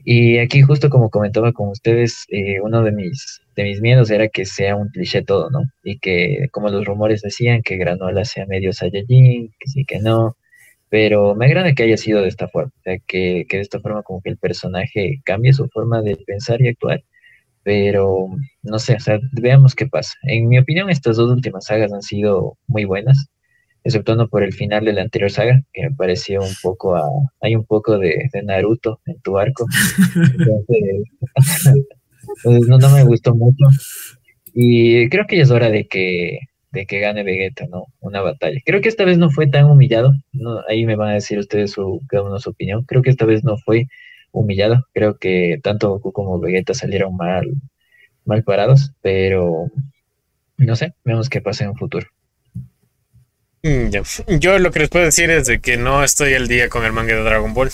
[0.05, 4.27] Y aquí justo como comentaba con ustedes, eh, uno de mis, de mis miedos era
[4.29, 5.63] que sea un cliché todo, ¿no?
[5.83, 10.37] Y que como los rumores decían que Granola sea medio Saiyajin, que sí que no,
[10.89, 13.79] pero me agrada que haya sido de esta forma, o sea, que, que de esta
[13.79, 17.03] forma como que el personaje cambie su forma de pensar y actuar
[17.65, 18.27] pero
[18.61, 20.13] no sé, o sea, veamos qué pasa.
[20.21, 23.27] En mi opinión, estas dos últimas sagas han sido muy buenas,
[23.85, 27.07] exceptuando por el final de la anterior saga, que me pareció un poco a,
[27.39, 29.65] hay un poco de, Naruto en tu arco.
[30.15, 31.03] Entonces,
[32.67, 33.63] no, me gustó mucho.
[34.55, 36.39] Y creo que ya es hora de que,
[36.71, 37.85] de que gane Vegeta, ¿no?
[37.99, 38.59] Una batalla.
[38.65, 40.13] Creo que esta vez no fue tan humillado.
[40.33, 42.83] No, ahí me van a decir ustedes su, cada uno su opinión.
[42.85, 43.85] Creo que esta vez no fue
[44.31, 44.83] humillado.
[44.93, 47.45] Creo que tanto Goku como Vegeta salieron mal,
[48.25, 49.69] mal parados, pero
[50.57, 52.07] no sé, vemos qué pasa en un futuro.
[53.65, 53.89] Mm,
[54.39, 56.91] Yo lo que les puedo decir es de que no estoy al día con el
[56.93, 57.71] manga de Dragon Ball.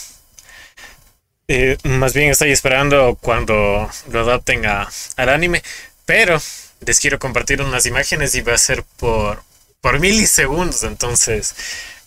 [1.48, 4.88] Eh, más bien estoy esperando cuando lo adapten a,
[5.18, 5.62] al anime,
[6.06, 6.40] pero
[6.86, 9.44] les quiero compartir unas imágenes y va a ser por,
[9.82, 11.56] por milisegundos, entonces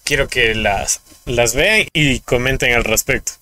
[0.03, 3.32] quiero que las, las vean y comenten al respecto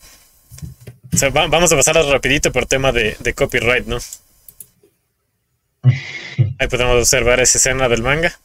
[1.32, 3.98] vamos a pasar rapidito por tema de, copyright, ¿no?
[6.58, 8.38] Ahí podemos observar esa escena del manga.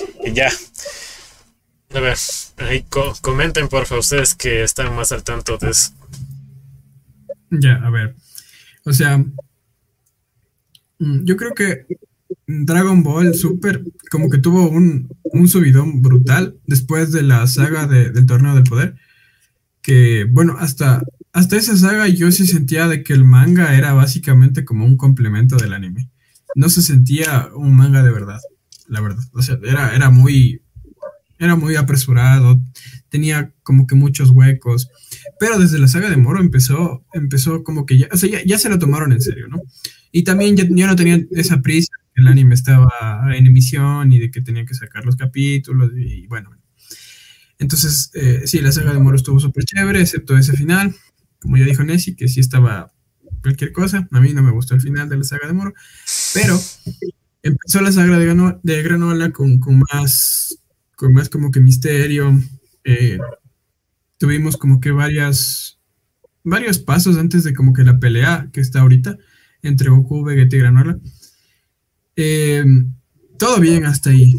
[0.24, 0.50] Y ya.
[1.92, 2.16] A ver,
[2.58, 2.84] ahí
[3.20, 5.92] comenten por favor ustedes que están más al tanto de eso.
[7.50, 8.14] Ya, a ver.
[8.84, 9.18] O sea,
[10.98, 11.86] mm, yo creo que
[12.46, 15.08] Dragon Ball Super como que tuvo un,
[15.46, 18.96] subidón brutal después de la saga del Torneo del Poder.
[19.82, 24.64] Que, bueno, hasta, hasta esa saga yo sí sentía de que el manga era básicamente
[24.64, 26.10] como un complemento del anime.
[26.54, 28.40] No se sentía un manga de verdad,
[28.90, 29.24] la verdad.
[29.32, 30.62] O sea, era, era muy,
[31.38, 32.60] era muy apresurado,
[33.08, 34.90] tenía como que muchos huecos,
[35.38, 38.68] pero desde la saga de Moro empezó, empezó como que ya, o sea, ya, se
[38.68, 39.62] lo tomaron en serio, ¿no?
[40.12, 42.90] Y también ya, no tenían esa prisa, el anime estaba
[43.34, 46.50] en emisión y de que tenían que sacar los capítulos y bueno.
[47.58, 50.94] Entonces, eh, sí, la saga de Moro estuvo súper chévere, excepto ese final,
[51.40, 52.92] como ya dijo Nessie, que sí estaba
[53.42, 55.74] cualquier cosa, a mí no me gustó el final de la saga de Moro,
[56.34, 56.60] pero
[57.42, 60.60] empezó la saga de, de Granola con, con más
[61.00, 62.38] con más como que misterio.
[62.84, 63.18] Eh,
[64.18, 65.78] tuvimos como que varias,
[66.44, 69.16] varios pasos antes de como que la pelea que está ahorita
[69.62, 70.98] entre Goku, Vegeta y Granola.
[72.16, 72.64] Eh,
[73.38, 74.36] todo bien hasta ahí.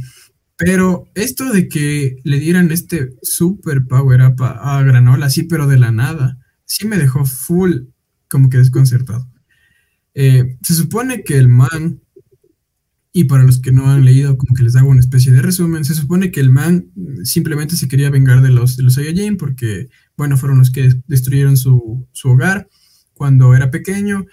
[0.56, 5.80] Pero esto de que le dieran este super power up a, Granola, sí, pero de
[5.80, 7.86] la nada, sí me dejó full
[8.30, 9.28] como que desconcertado.
[10.14, 12.02] Eh, se supone que el man
[13.14, 15.84] y para los que no han leído, como que les hago una especie de resumen,
[15.84, 16.92] se supone que el man
[17.24, 21.58] simplemente se quería vengar de los, de los Saiyajin porque, bueno, fueron los que destruyeron
[21.58, 22.70] su, hogar
[23.14, 24.26] cuando era pequeño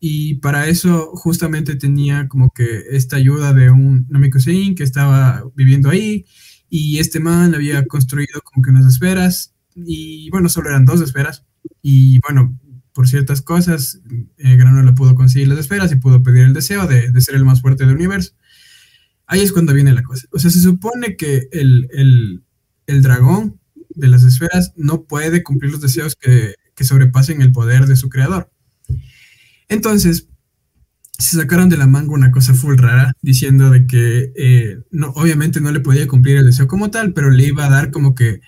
[0.00, 5.90] y para eso justamente tenía como que esta ayuda de un Namekusein que estaba viviendo
[5.90, 6.24] ahí
[6.70, 11.44] y este man había construido como que unas esferas y bueno, solo eran dos esferas
[11.82, 12.58] y bueno,
[12.92, 14.00] por ciertas cosas,
[14.38, 17.60] eh, Granola pudo conseguir las esferas y pudo pedir el deseo de, ser el más
[17.60, 18.32] fuerte del universo.
[19.26, 20.26] Ahí es cuando viene la cosa.
[20.32, 22.42] O sea, se supone que el,
[22.86, 23.60] dragón
[23.94, 28.50] de las esferas no puede cumplir los deseos que, sobrepasen el poder de su creador.
[29.68, 30.26] Entonces,
[31.16, 35.60] se sacaron de la manga una cosa full rara, diciendo de que eh, no, obviamente
[35.60, 38.40] no le podía cumplir el deseo como tal, pero le iba a dar como que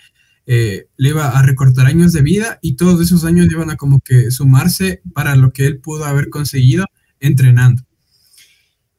[0.46, 4.00] eh, le iba a recortar años de vida y todos esos años iban a como
[4.00, 6.86] que sumarse para lo que él pudo haber conseguido
[7.20, 7.82] entrenando.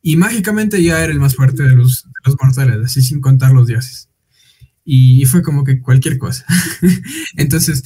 [0.02, 2.08] Y mágicamente ya era el más fuerte de los,
[2.39, 4.10] mortales, así sin contar los dioses.
[4.84, 6.46] Y, fue como que cualquier cosa.
[7.38, 7.84] Entonces,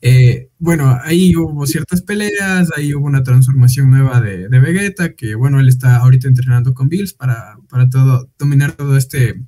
[0.00, 5.60] eh, bueno, ahí hubo ciertas peleas, ahí hubo una transformación nueva de, Vegeta, que bueno,
[5.60, 9.42] él está ahorita entrenando con Bills para, para todo, dominar todo este,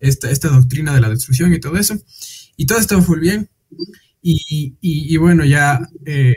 [0.00, 1.98] esta, esta doctrina de la destrucción y todo eso.
[2.62, 3.48] Y todo estaba full bien.
[4.22, 6.36] Y, bueno, ya eh,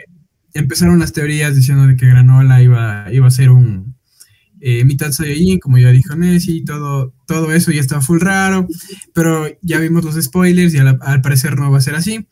[0.55, 3.95] empezaron las teorías diciendo de que Granola iba, iba a ser un
[4.59, 8.67] eh, mitad Saiyajin, como ya dijo Nessie, todo, todo eso ya estaba full raro,
[9.13, 12.27] pero ya vimos los spoilers y al, parecer no va a ser así.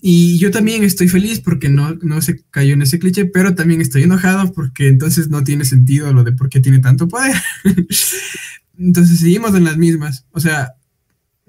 [0.00, 3.82] Y yo también estoy feliz porque no, no se cayó en ese cliché, pero también
[3.82, 7.36] estoy enojado porque entonces no tiene sentido lo de por qué tiene tanto poder.
[8.78, 10.24] entonces seguimos en las mismas.
[10.30, 10.72] O sea,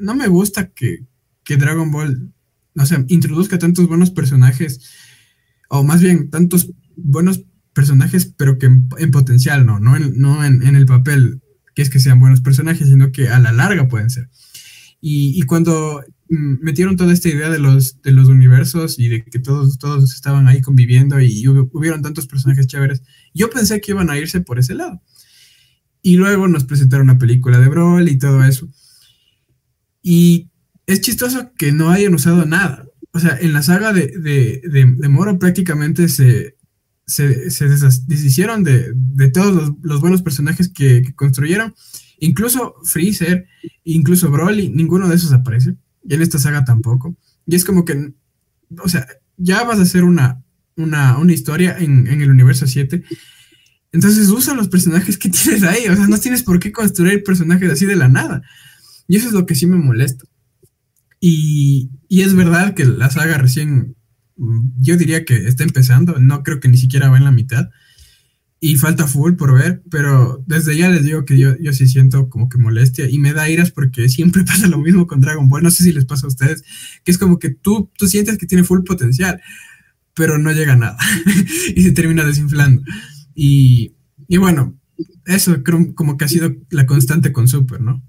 [0.02, 1.06] no me gusta que,
[1.46, 2.34] Dragon Ball,
[2.78, 4.80] o sea, introduzca tantos buenos personajes,
[5.70, 7.44] o más bien tantos buenos
[7.74, 11.42] personajes, pero que en, potencial no, no, en, no en, el papel
[11.76, 14.30] que es que sean buenos personajes, sino que a la larga pueden ser.
[15.02, 19.40] Y, cuando mm, metieron toda esta idea de los, de los universos y de que
[19.40, 23.02] todos, todos estaban ahí conviviendo y hubieron tantos personajes chéveres,
[23.34, 25.02] yo pensé que iban a irse por ese lado.
[26.02, 28.70] Y luego nos presentaron una película de Brawl y todo eso.
[30.02, 30.50] Y
[30.86, 32.86] es chistoso que no hayan usado nada.
[33.14, 36.56] O sea, en la saga de, de, Moro prácticamente se,
[37.06, 37.50] se,
[38.08, 38.94] deshicieron de,
[39.34, 41.76] todos los, buenos personajes que, construyeron.
[42.20, 43.48] Incluso Freezer,
[43.84, 45.76] incluso Broly, ninguno de esos aparece.
[46.04, 47.16] Y en esta saga tampoco.
[47.46, 48.14] Y es como que,
[48.84, 49.06] o sea,
[49.38, 50.44] ya vas a hacer una,
[50.76, 53.04] una, historia en, en, el universo 7.
[53.92, 55.88] Entonces usa los personajes que tienes ahí.
[55.90, 58.42] O sea, no tienes por qué construir personajes así de la nada.
[59.12, 60.24] Y eso es lo que sí me molesta.
[61.20, 63.98] Y, es verdad que la saga recién,
[64.38, 67.72] mm, yo diría que está empezando, no creo que ni siquiera va en la mitad.
[68.62, 72.30] Y falta full por ver, pero desde ya les digo que yo, yo sí siento
[72.30, 75.64] como que molestia y me da iras porque siempre pasa lo mismo con Dragon Ball.
[75.64, 76.64] No sé si les pasa a ustedes,
[77.04, 79.42] que es como que tú, tú sientes que tiene full potencial,
[80.14, 80.98] pero no llega a nada
[81.76, 82.82] y se termina desinflando.
[83.36, 83.94] Y,
[84.30, 84.80] y bueno,
[85.26, 88.02] eso creo como que ha sido la constante con Super, ¿no?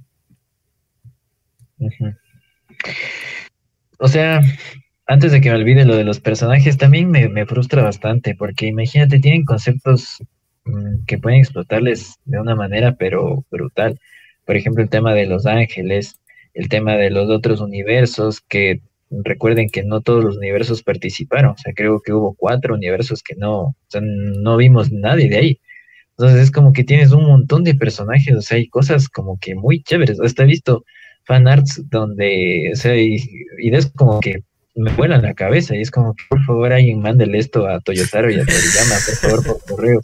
[3.98, 4.40] O sea,
[5.06, 9.20] antes de que me olvide lo de los personajes, también me, frustra bastante, porque imagínate,
[9.20, 10.18] tienen conceptos
[10.64, 14.00] mm, que pueden explotarles de una manera, pero brutal.
[14.44, 16.20] Por ejemplo, el tema de los ángeles,
[16.54, 18.80] el tema de los otros universos, que
[19.10, 23.34] recuerden que no todos los universos participaron, o sea, creo que hubo cuatro universos que
[23.36, 25.60] no, o sea, no vimos nadie de ahí.
[26.16, 29.54] Entonces es como que tienes un montón de personajes, o sea, hay cosas como que
[29.54, 30.20] muy chéveres.
[30.20, 30.84] Hasta visto
[31.24, 33.16] fanarts donde, o sea, y,
[33.58, 34.42] es como que
[34.74, 38.30] me vuelan la cabeza y es como que por favor alguien mándele esto a Toyotaro
[38.30, 40.00] y a Toriyama, por favor, por correo.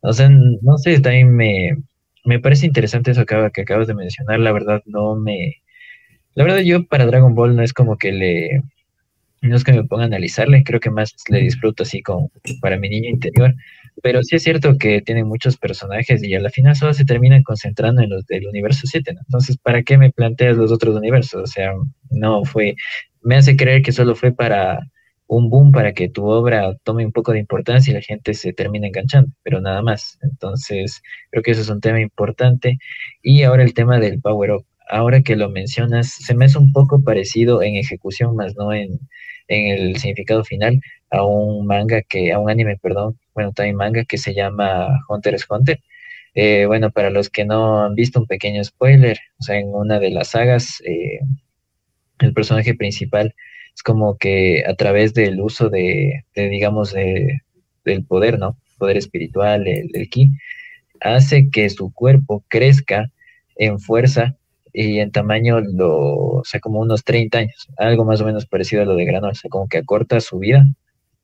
[0.00, 1.76] O sea, no sé, también me,
[2.24, 5.56] me parece interesante eso que, que acabas de mencionar, la verdad no me...
[6.34, 8.62] La verdad yo para Dragon Ball no es como que le...
[9.42, 12.30] No es que me ponga a analizarle, creo que más le disfruto así como
[12.60, 13.54] para mi niño interior.
[14.02, 17.42] Pero sí es cierto que tienen muchos personajes y a la final solo se terminan
[17.42, 21.42] concentrando en los del universo 7, Entonces, ¿para qué me planteas los otros universos?
[21.42, 21.72] O sea,
[22.10, 22.74] no fue,
[23.22, 24.80] me hace creer que solo fue para
[25.26, 28.52] un boom para que tu obra tome un poco de importancia y la gente se
[28.52, 30.18] termine enganchando, pero nada más.
[30.22, 32.78] Entonces, creo que eso es un tema importante.
[33.22, 34.66] Y ahora el tema del Power Up.
[34.90, 38.98] Ahora que lo mencionas, se me hace un poco parecido en ejecución, más no en,
[39.48, 40.80] en el significado final,
[41.10, 45.34] a un manga que, a un anime, perdón, bueno, también manga que se llama Hunter
[45.34, 45.80] x Hunter.
[46.34, 49.98] Eh, bueno, para los que no han visto un pequeño spoiler, o sea, en una
[49.98, 51.20] de las sagas, eh,
[52.20, 53.34] el personaje principal
[53.74, 58.56] es como que a través del uso de, digamos, del poder, ¿no?
[58.78, 60.30] Poder espiritual, el, el, ki,
[61.00, 63.10] hace que su cuerpo crezca
[63.56, 64.36] en fuerza
[64.72, 65.90] y en tamaño, lo,
[66.38, 69.32] o sea, como unos 30 años, algo más o menos parecido a lo de Granola,
[69.32, 70.64] o sea, como que acorta su vida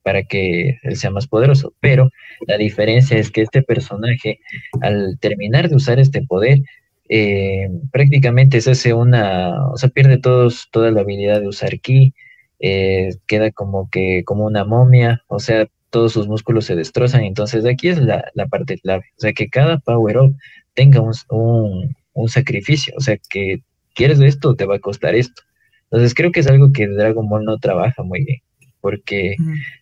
[0.02, 1.74] para que él sea más poderoso.
[1.80, 2.10] Pero
[2.46, 4.40] la diferencia es que este personaje,
[4.80, 6.60] al terminar de usar este poder,
[7.08, 12.14] eh, prácticamente se hace una, o sea, pierde todos, toda la habilidad de usar ki,
[12.60, 17.24] eh, queda como que como una momia, o sea, todos sus músculos se destrozan.
[17.24, 20.36] Entonces, aquí es la, parte clave, o sea, que cada power up
[20.74, 23.62] tenga un, un sacrificio, o sea, que
[23.94, 25.42] quieres esto, te va a costar esto.
[25.84, 28.40] Entonces, creo que es algo que Dragon Ball no trabaja muy bien
[28.80, 29.36] porque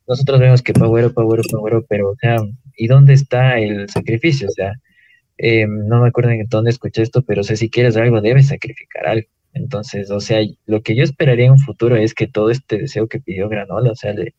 [0.07, 2.37] nosotros vemos que Power Up, Power Up, Power Up, pero, o sea,
[2.77, 4.49] ¿y dónde está el sacrificio?
[4.49, 4.73] O sea,
[5.39, 9.07] em, no me acuerdo en dónde escuché esto, pero sé, si quieres algo, debes sacrificar
[9.07, 9.29] algo.
[9.57, 13.09] Entonces, o sea, lo que yo esperaría en un futuro es que todo este deseo
[13.09, 14.35] que pidió Granola, o sea, le,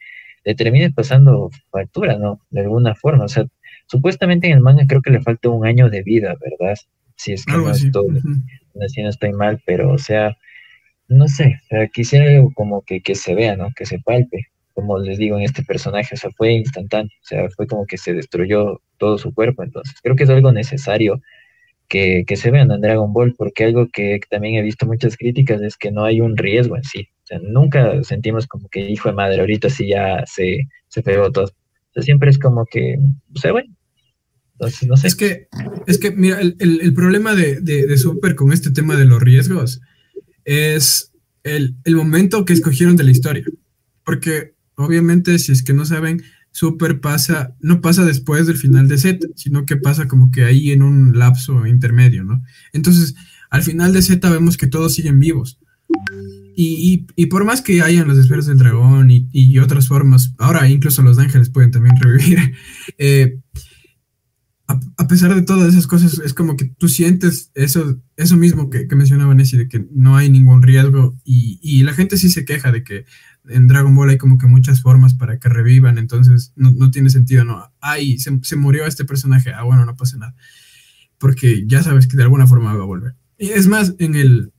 [0.55, 2.39] termine pasando factura, ¿no?
[2.51, 3.45] De alguna forma, o sea,
[3.87, 6.77] supuestamente en el manga creo que le falta un año de vida, ¿verdad?
[7.15, 8.21] Si es que no, estoy,
[8.75, 10.37] no estoy mal, pero, o sea,
[11.07, 13.69] no sé, o sea, quisiera algo como que, que se vea, ¿no?
[13.75, 17.49] Que se palpe, como les digo en este personaje, o sea, fue instantáneo, o sea,
[17.49, 21.21] fue como que se destruyó todo su cuerpo, entonces creo que es algo necesario
[21.87, 25.61] que, que se vean en Dragon Ball, porque algo que también he visto muchas críticas
[25.61, 29.09] es que no hay un riesgo en sí, o sea, nunca sentimos como que hijo
[29.09, 32.97] de madre, ahorita sí ya se, se pegó todo, o sea, siempre es como que,
[33.33, 33.73] o sea, bueno,
[34.59, 35.07] entonces, no sé.
[35.07, 35.47] Es que,
[35.85, 39.81] es que mira, el, el, problema de, de Super con este tema de los riesgos
[40.47, 41.11] es
[41.43, 43.43] el, momento que escogieron de la historia.
[44.03, 48.97] Porque obviamente, si es que no saben, Super pasa, no pasa después del final de
[48.97, 52.41] Z, sino que pasa como que ahí en un lapso intermedio, ¿no?
[52.73, 53.13] Entonces,
[53.51, 55.59] al final de Z vemos que todos siguen vivos.
[56.55, 61.19] Y, por más que hayan las esferas del dragón y, otras formas, ahora incluso los
[61.19, 62.55] ángeles pueden también revivir,
[62.97, 63.39] eh,
[64.67, 68.87] a, pesar de todas esas cosas, es como que tú sientes eso, eso mismo que,
[68.87, 72.71] que mencionaba Nessie, de que no hay ningún riesgo y, la gente sí se queja
[72.71, 73.05] de que
[73.47, 77.45] en Dragon Ball hay como que muchas formas para que revivan, entonces no, tiene sentido,
[77.45, 77.71] ¿no?
[77.79, 80.35] Ay, se, murió este personaje, ah, bueno, no pasa nada,
[81.17, 83.15] porque ya sabes que de alguna forma va a volver.
[83.37, 84.51] Y es más, en, el,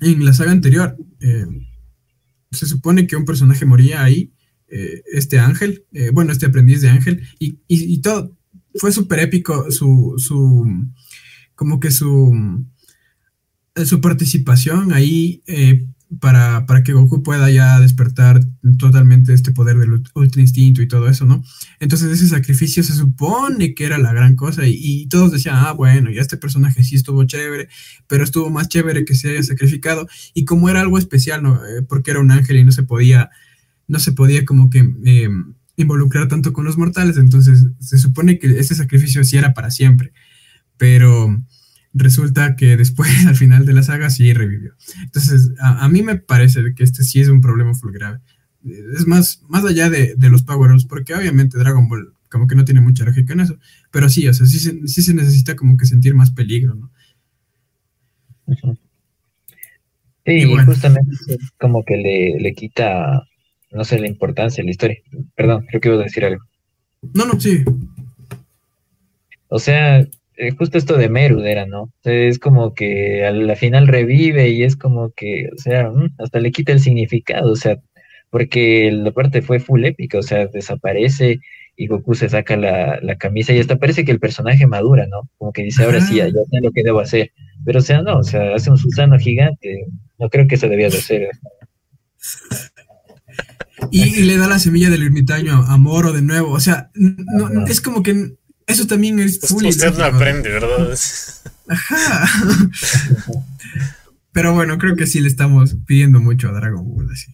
[0.00, 1.46] en la saga anterior, eh,
[2.50, 4.34] se supone que un personaje moría ahí,
[4.68, 8.36] eh, este ángel, eh, bueno, este aprendiz de ángel, y, y todo,
[8.74, 10.66] fue súper épico su, su,
[11.54, 12.64] como que su,
[13.84, 15.86] su participación ahí eh,
[16.20, 18.40] para, para, que Goku pueda ya despertar
[18.78, 21.42] totalmente este poder del Ultra Instinto y todo eso, ¿no?
[21.80, 26.10] Entonces ese sacrificio se supone que era la gran cosa y, todos decían, ah, bueno,
[26.10, 27.68] ya este personaje sí estuvo chévere,
[28.06, 31.56] pero estuvo más chévere que se haya sacrificado y como era algo especial, ¿no?
[31.64, 33.30] Eh, porque era un ángel y no se podía,
[33.88, 34.94] no se podía como que...
[35.04, 35.28] Eh,
[35.76, 40.12] involucrar tanto con los mortales, entonces se supone que ese sacrificio sí era para siempre,
[40.76, 41.36] pero
[41.94, 44.74] resulta que después, al final de la saga, sí revivió.
[45.02, 48.20] Entonces, a, mí me parece que este sí es un problema full grave.
[48.94, 52.80] Es más, más allá de, los power-ups, porque obviamente Dragon Ball como que no tiene
[52.80, 53.56] mucha lógica en eso,
[53.92, 56.90] pero sí, o sea, sí se, sí se necesita como que sentir más peligro, ¿no?
[60.26, 61.16] Sí, y justamente
[61.60, 63.22] como que le, le quita
[63.74, 64.98] no sé la importancia de la historia.
[65.34, 66.42] Perdón, creo que iba a decir algo.
[67.12, 67.62] No, no, sí.
[69.48, 70.06] O sea,
[70.36, 71.92] eh, justo esto de Merud era, ¿no?
[72.04, 76.40] Es como que a la final revive y es como que, o sea, mm, hasta
[76.40, 77.76] le quita el significado, o sea,
[78.30, 81.40] porque la parte fue full épica, o sea, desaparece
[81.76, 85.28] y Goku se saca la, camisa y hasta parece que el personaje madura, ¿no?
[85.38, 87.32] Como que dice, ahora sí, ya, sé lo que debo hacer.
[87.64, 89.86] Pero o sea, no, o sea, hace un Susano gigante,
[90.18, 91.30] no creo que eso debía de ser.
[93.90, 97.80] Y, le da la semilla del ermitaño a Moro de nuevo, o sea, no, es
[97.80, 98.34] como que
[98.66, 99.66] eso también es full.
[99.66, 100.96] Usted no aprende, ¿verdad?
[101.68, 102.28] Ajá.
[104.32, 107.32] Pero bueno, creo que sí le estamos pidiendo mucho a Dragon Ball así.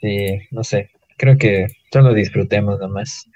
[0.00, 0.90] Sí, no sé.
[1.16, 3.26] Creo que solo disfrutemos nomás.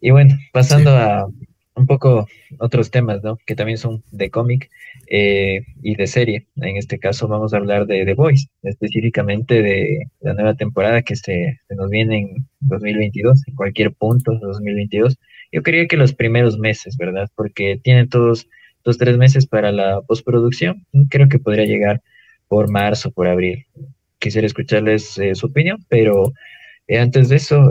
[0.00, 1.28] Y bueno, pasando a
[1.74, 2.26] un poco
[2.58, 3.38] otros temas, ¿no?
[3.46, 4.70] Que también son de cómic
[5.06, 6.46] eh, y de serie.
[6.56, 11.16] En este caso vamos a hablar de The Voice, específicamente de la nueva temporada que
[11.16, 15.18] se, nos viene en 2022, en cualquier punto de 2022.
[15.50, 17.30] Yo creía que los primeros meses, ¿verdad?
[17.34, 18.48] Porque tienen todos
[18.84, 20.86] los tres meses para la postproducción.
[21.08, 22.02] Creo que podría llegar
[22.48, 23.66] por marzo, por abril.
[24.18, 26.32] Quisiera escucharles eh, su opinión, pero
[26.86, 27.70] eh, antes de eso,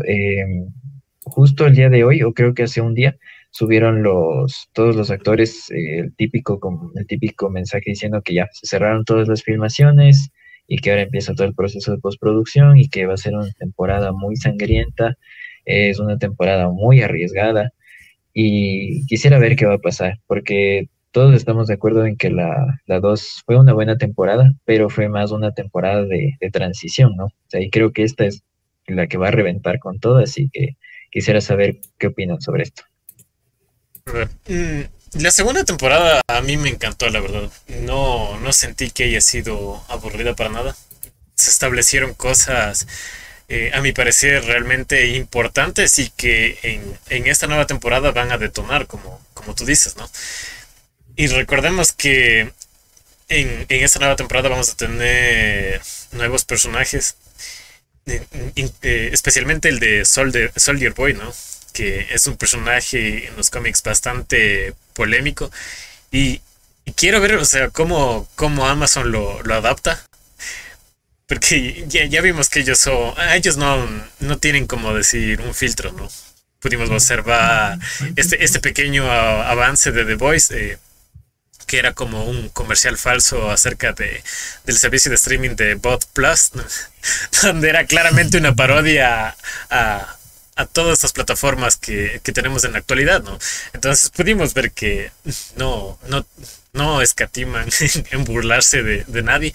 [1.24, 3.18] justo el día de hoy, o creo que hace un día,
[3.52, 6.60] subieron los todos los actores eh, el típico
[6.96, 10.32] el típico mensaje diciendo que ya se cerraron todas las filmaciones
[10.68, 13.52] y que ahora empieza todo el proceso de postproducción y que va a ser una
[13.60, 15.18] temporada muy sangrienta,
[15.66, 17.72] es una temporada muy arriesgada
[18.34, 22.80] y quisiera ver qué va a pasar porque todos estamos de acuerdo en que la
[22.88, 27.26] 2 fue una buena temporada, pero fue más una temporada de, transición, ¿no?
[27.26, 28.44] O sea, y creo que esta es
[28.88, 30.78] la que va a reventar con todo, así que
[31.12, 32.84] quisiera saber qué opinan sobre esto.
[34.48, 34.82] Mm,
[35.14, 37.52] la segunda temporada a mí me encantó, la verdad.
[37.68, 40.76] No, no sentí que haya sido aburrida para nada.
[41.36, 42.88] Se establecieron cosas,
[43.50, 46.58] eh, a mi parecer, realmente importantes y que
[47.10, 50.10] en, esta nueva temporada van a detonar, como, como tú dices, ¿no?
[51.16, 52.54] Y recordemos que
[53.28, 55.82] en, esta nueva temporada vamos a tener
[56.14, 57.18] nuevos personajes,
[58.06, 61.34] eh, especialmente el de Soldier Boy, ¿no?
[61.74, 65.52] Que es un personaje en los cómics bastante polémico.
[66.12, 66.42] Y,
[66.96, 70.04] quiero ver, o sea, cómo, cómo Amazon lo, adapta.
[71.28, 73.88] Porque ya, vimos que ellos son, ellos no,
[74.20, 76.10] no tienen como decir un filtro, ¿no?
[76.60, 77.80] Pudimos observar
[78.18, 80.78] este, este pequeño avance de The Voice, eh,
[81.66, 84.22] que era como un comercial falso acerca de,
[84.66, 86.52] del servicio de streaming de Bot Plus,
[87.44, 89.36] donde era claramente una parodia
[89.70, 90.18] a,
[90.62, 93.38] a todas estas plataformas que, tenemos en la actualidad, ¿no?
[93.74, 95.12] Entonces pudimos ver que
[95.56, 96.26] no, no,
[96.74, 97.70] no escatiman
[98.12, 99.54] en burlarse de, nadie.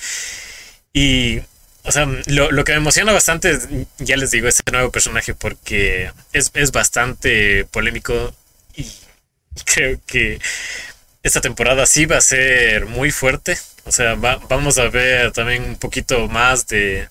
[0.92, 1.40] Y,
[1.84, 3.58] o sea, lo, que me emociona bastante,
[3.98, 8.34] ya les digo, este nuevo personaje porque es, es bastante polémico
[8.74, 8.90] y
[9.64, 10.40] creo que
[11.22, 13.58] esta temporada sí va a ser muy fuerte.
[13.86, 17.08] O sea, vamos a ver también un poquito más de,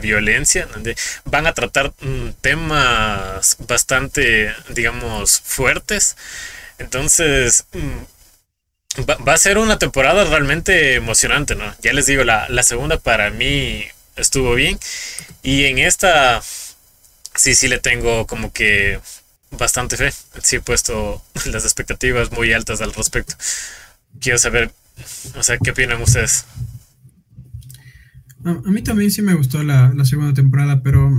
[0.00, 0.66] violencia.
[0.66, 6.16] Donde van a tratar mm, temas bastante, digamos, fuertes.
[6.78, 11.74] Entonces, mm, va, a ser una temporada realmente emocionante, ¿no?
[11.82, 13.84] Ya les digo, la, la segunda para mí
[14.16, 14.78] estuvo bien.
[15.42, 16.40] Y en esta,
[17.34, 19.00] sí, sí le tengo como que
[19.50, 20.12] bastante fe.
[20.42, 23.34] Sí he puesto las expectativas muy altas al respecto.
[24.20, 24.70] Quiero saber,
[25.36, 26.46] o sea, ¿qué opinan ustedes?
[28.44, 31.10] A, mí también sí me gustó la, segunda temporada, pero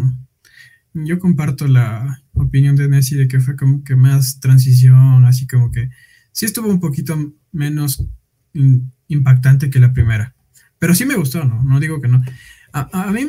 [0.93, 5.71] yo comparto la opinión de Nessie de que fue como que más transición, así como
[5.71, 5.89] que
[6.32, 8.05] sí estuvo un poquito menos
[9.07, 10.36] impactante que la primera.
[10.80, 11.63] Pero sí me gustó, ¿no?
[11.63, 12.23] No digo que no.
[12.71, 13.27] A, mí,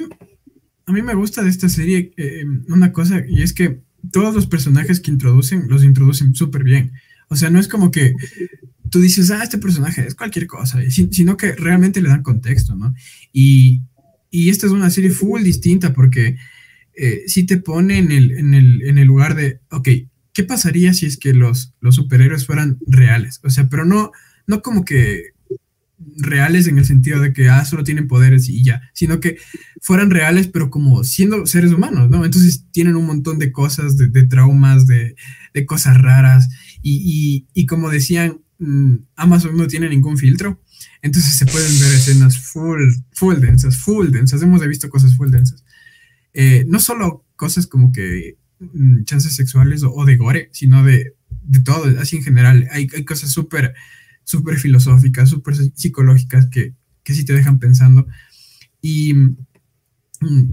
[0.87, 3.83] a mí me gusta de esta serie eh, una cosa, y es que
[4.13, 6.93] todos los personajes que introducen, los introducen súper bien.
[7.29, 8.15] O sea, no es como que
[8.91, 12.95] tú dices, ah, este personaje es cualquier cosa, sino que realmente le dan contexto, ¿no?
[13.33, 13.83] Y,
[14.33, 16.37] esta es una serie full distinta porque
[16.95, 19.89] eh, si te pone en el, en, el, en el, lugar de, ok,
[20.33, 23.41] ¿qué pasaría si es que los, los superhéroes fueran reales?
[23.43, 24.13] O sea, pero no,
[24.47, 25.33] no como que
[26.17, 29.39] reales en el sentido de que, ah, solo tienen poderes y ya, sino que
[29.81, 32.25] fueran reales, pero como siendo seres humanos, ¿no?
[32.25, 35.17] Entonces tienen un montón de cosas, de, traumas, de,
[35.67, 36.49] cosas raras,
[36.83, 38.41] y, y, como decían,
[39.17, 40.61] Amazon no tiene ningún filtro,
[41.01, 42.83] entonces se pueden ver escenas full,
[43.13, 45.65] full densas, full densas, hemos visto cosas full densas.
[46.35, 51.61] Eh, no solo cosas como que mm, chances sexuales o, de gore, sino de, de
[51.61, 53.75] todo, así en general, hay, cosas súper
[54.25, 58.07] súper filosóficas, súper psicológicas que, que sí te dejan pensando.
[58.83, 59.37] Y mm,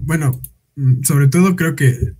[0.06, 0.40] bueno,
[0.76, 2.14] mm, sobre todo creo que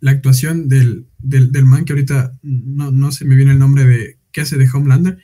[0.00, 4.18] la actuación del, del, man que ahorita no, no se me viene el nombre de
[4.34, 5.18] que hace de Homelander,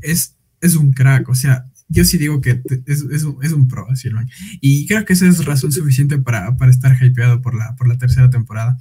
[0.00, 4.08] es, es un crack, o sea, yo sí digo que es, es, un pro, así
[4.08, 4.28] man.
[4.62, 7.98] Y creo que esa es razón suficiente para, para estar hypeado por la, por la
[7.98, 8.78] tercera temporada.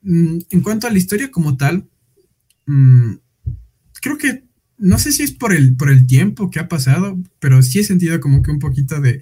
[0.00, 1.86] Mm, en cuanto a la historia como tal,
[2.66, 3.12] mm,
[4.00, 4.44] creo que
[4.78, 7.84] no sé si es por el, por el tiempo que ha pasado, pero sí he
[7.84, 9.20] sentido como que un poquito de,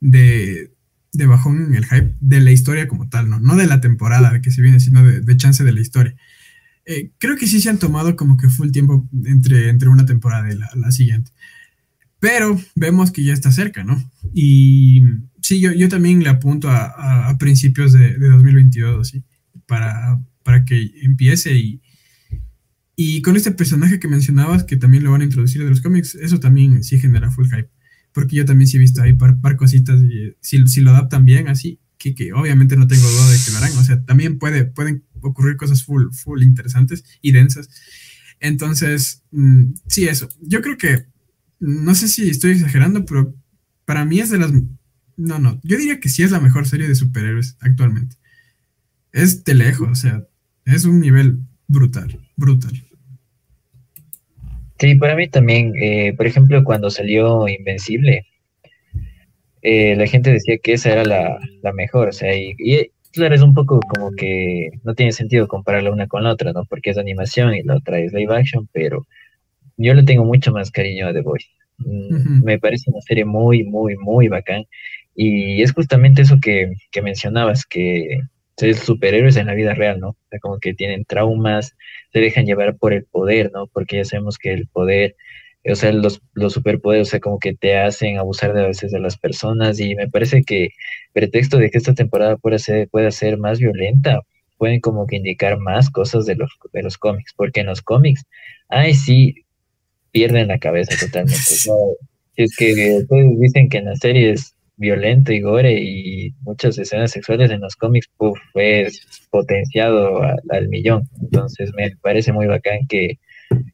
[0.00, 3.40] de, bajón en el hype de la historia como tal, ¿no?
[3.40, 6.14] No de la temporada que se viene, sino de, chance de la historia.
[6.84, 10.04] Eh, creo que sí se han tomado como que fue el tiempo entre, entre una
[10.04, 11.30] temporada y la, siguiente.
[12.18, 14.02] Pero vemos que ya está cerca, ¿no?
[14.32, 15.02] Y
[15.40, 19.24] sí, yo, yo también le apunto a, principios de, de 2022, ¿sí?
[19.66, 21.80] Para, para que empiece y,
[22.96, 26.14] y con este personaje que mencionabas, que también lo van a introducir de los cómics,
[26.14, 27.70] eso también sí genera full hype.
[28.12, 31.24] Porque yo también sí he visto ahí par, par cositas y si, si, lo adaptan
[31.24, 33.72] bien así, que, que, obviamente no tengo duda de que lo harán.
[33.78, 37.68] O sea, también puede, pueden ocurrir cosas full, full interesantes y densas.
[38.40, 40.28] Entonces, mm, sí, eso.
[40.40, 41.06] Yo creo que,
[41.60, 43.34] no sé si estoy exagerando, pero
[43.84, 44.52] para mí es de las...
[45.16, 48.16] No, no, yo diría que sí es la mejor serie de superhéroes actualmente.
[49.12, 50.26] Es de lejos, o sea,
[50.64, 52.72] es un nivel brutal, brutal.
[54.78, 58.26] Sí, para mí también, eh, por ejemplo, cuando salió Invencible,
[59.62, 63.54] eh, la gente decía que esa era la, mejor, o sea, y, claro, es un
[63.54, 66.64] poco como que no tiene sentido compararla una con la otra, ¿no?
[66.64, 69.06] Porque es animación y la otra es live action, pero
[69.76, 71.48] yo le tengo mucho más cariño a The Voice.
[71.78, 74.64] Mm, me parece una serie muy, muy, muy bacán.
[75.14, 78.20] Y es justamente eso que, que mencionabas, que
[78.56, 80.10] ser superhéroes en la vida real, ¿no?
[80.10, 81.76] O sea, como que tienen traumas,
[82.12, 83.66] se dejan llevar por el poder, ¿no?
[83.66, 85.16] Porque ya sabemos que el poder,
[85.64, 88.90] o sea, los, los superpoderes, o sea, como que te hacen abusar de a veces
[88.90, 90.70] de las personas y me parece que
[91.12, 94.20] pretexto de que esta temporada pueda ser, pueda ser más violenta,
[94.58, 98.24] pueden como que indicar más cosas de los, de los cómics, porque en los cómics,
[98.68, 99.44] ay, sí,
[100.10, 101.36] pierden la cabeza totalmente.
[102.34, 107.12] si es que ustedes dicen que en las series violento y gore y muchas escenas
[107.12, 111.08] sexuales en los cómics, puff, es potenciado al millón.
[111.20, 113.18] Entonces me parece muy bacán que,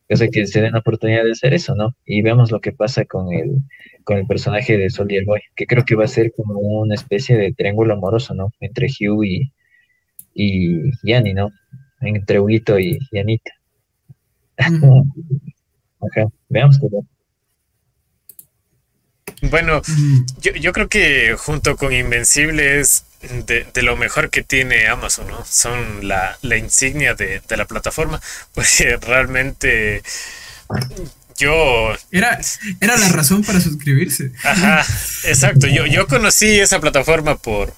[0.09, 1.95] yo sé que se den la oportunidad de hacer eso, ¿no?
[2.05, 3.59] Y veamos lo que pasa con el,
[4.05, 7.37] con el personaje de Soldier Boy, que creo que va a ser como una especie
[7.37, 8.53] de triángulo amoroso, ¿no?
[8.61, 9.53] Entre Hugh y,
[10.35, 11.51] y, Annie, ¿no?
[12.01, 13.53] Entre Huguito y, Anita.
[16.49, 16.89] veamos qué
[19.43, 19.83] bueno,
[20.41, 25.45] yo, creo que junto con Invencible es de, lo mejor que tiene Amazon, ¿no?
[25.45, 28.21] Son la, insignia de, la plataforma,
[28.55, 30.03] porque realmente
[31.37, 31.97] yo...
[32.11, 32.39] Era,
[32.81, 34.33] era la razón para suscribirse.
[34.43, 34.85] Ajá,
[35.25, 35.67] exacto.
[35.67, 37.73] Yo, yo conocí esa plataforma por,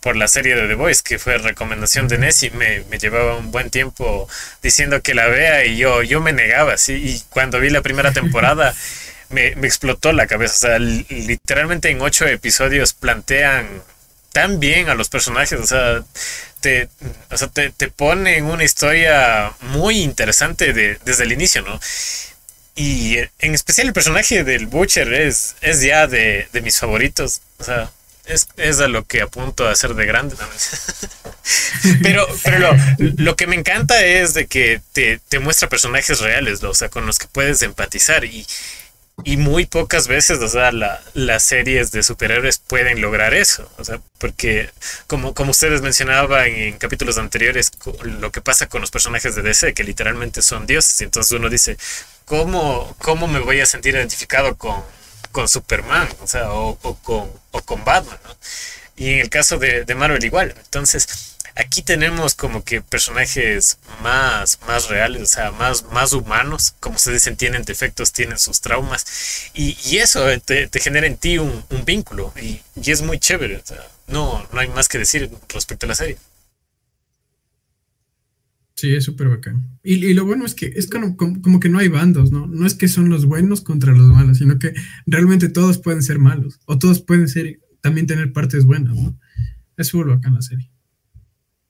[0.00, 2.50] por, la serie de The Voice, que fue recomendación de Nessie.
[2.50, 4.28] Me, me llevaba un buen tiempo
[4.62, 6.94] diciendo que la vea y yo, yo me negaba, ¿sí?
[6.94, 8.74] Y cuando vi la primera temporada
[9.30, 10.54] me, explotó la cabeza.
[10.54, 13.66] O sea, literalmente en ocho episodios plantean
[14.34, 15.58] tan bien a los personajes.
[15.58, 16.04] O sea,
[16.60, 16.88] te,
[17.30, 21.80] o sea, te, te ponen una historia muy interesante desde el inicio, ¿no?
[22.74, 27.42] Y en especial el personaje del Butcher es, es ya de, mis favoritos.
[27.58, 27.92] O sea,
[28.26, 30.60] es, es, a lo que apunto a hacer de grande también.
[32.02, 36.64] pero pero lo, lo, que me encanta es de que te, te muestra personajes reales,
[36.64, 38.24] o sea, con los que puedes empatizar.
[38.24, 38.44] Y,
[39.22, 43.70] y muy pocas veces, o sea, las series de superhéroes pueden lograr eso.
[43.78, 44.70] O sea, porque
[45.06, 47.70] como, como ustedes mencionaban en capítulos anteriores,
[48.02, 51.00] lo que pasa con los personajes de DC, que literalmente son dioses.
[51.00, 51.76] Y entonces uno dice,
[52.24, 54.82] ¿cómo, cómo me voy a sentir identificado con,
[55.30, 56.08] con Superman?
[56.20, 58.36] O sea, o, con, o con Batman, ¿no?
[58.96, 60.54] Y en el caso de, de Marvel igual.
[60.56, 66.74] Entonces, Aquí tenemos como que personajes más, más reales, o sea, más, más humanos.
[66.80, 69.50] Como ustedes dicen, tienen defectos, tienen sus traumas.
[69.54, 72.32] Y, eso te, genera en ti un, vínculo.
[72.42, 72.60] Y,
[72.90, 73.56] es muy chévere.
[73.58, 76.18] O sea, no, no hay más que decir respecto a la serie.
[78.74, 79.78] Sí, es súper bacán.
[79.84, 82.46] Y, lo bueno es que es como, como, que no hay bandos, ¿no?
[82.48, 84.74] No es que son los buenos contra los malos, sino que
[85.06, 86.58] realmente todos pueden ser malos.
[86.66, 89.16] O todos pueden ser también tener partes buenas, ¿no?
[89.76, 90.73] Es súper bacán la serie.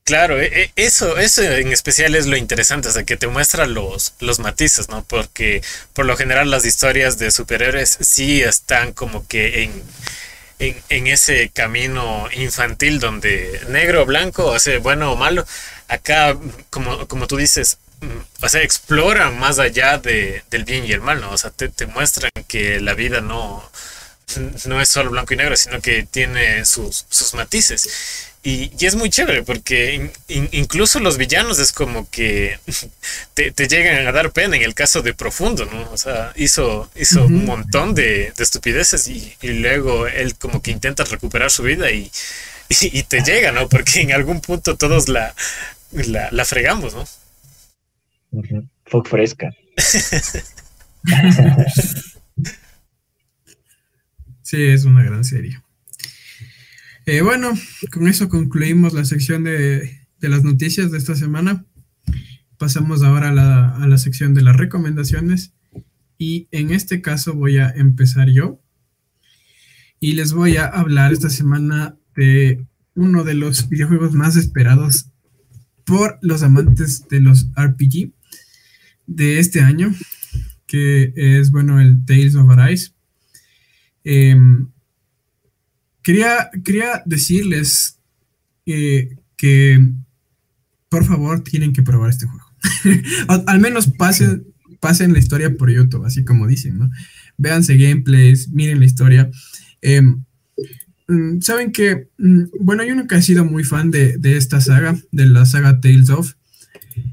[0.04, 3.66] Claro, e, e, eso, eso en especial es lo interesante, o sea, que te muestra
[3.66, 5.02] los, los matices, ¿no?
[5.02, 5.62] Porque
[5.94, 9.82] por lo general las historias de superhéroes sí están como que en,
[10.90, 15.46] en, ese camino infantil donde negro o blanco, o sea, bueno o malo.
[15.88, 16.36] Acá,
[16.70, 21.00] como, como tú dices, mm, o sea, exploran más allá de, del bien y el
[21.00, 21.30] mal, ¿no?
[21.30, 23.70] O sea, te, te muestran que la vida no,
[24.66, 28.33] no es solo blanco y negro, sino que tiene sus, sus matices.
[28.46, 32.58] Y, es muy chévere porque incluso los villanos es como que
[33.34, 35.90] te, llegan a dar pena en el caso de Profundo, ¿no?
[35.90, 41.50] O sea, hizo, hizo un montón de, estupideces y, luego él como que intenta recuperar
[41.50, 42.10] su vida y,
[42.68, 43.66] y, te llega, ¿no?
[43.66, 45.34] Porque en algún punto todos la,
[45.90, 47.06] la, fregamos, ¿no?
[48.32, 49.50] Uh fresca.
[54.42, 55.63] sí, es una gran serie.
[57.06, 57.52] Eh, bueno,
[57.92, 61.66] con eso concluimos la sección de, las noticias de esta semana.
[62.56, 65.52] Pasamos ahora a la, sección de las recomendaciones.
[66.16, 68.62] Y en este caso voy a empezar yo.
[70.00, 72.64] Y les voy a hablar esta semana de
[72.94, 75.10] uno de los videojuegos más esperados
[75.84, 78.12] por los amantes de los RPG
[79.06, 79.94] de este año,
[80.66, 82.92] que es, bueno, el Tales of Arise.
[84.04, 84.68] Em,
[86.04, 87.98] Quería, quería decirles
[88.66, 89.80] que,
[90.90, 92.44] por favor tienen que probar este juego.
[93.46, 94.46] al, menos pasen,
[94.80, 96.90] pasen la historia por YouTube, así como dicen, ¿no?
[97.38, 99.30] Véanse gameplays, miren la historia.
[99.80, 100.24] Em,
[101.08, 105.26] mm, Saben que, mm, bueno, yo nunca he sido muy fan de, esta saga, de
[105.26, 106.34] la saga Tales of,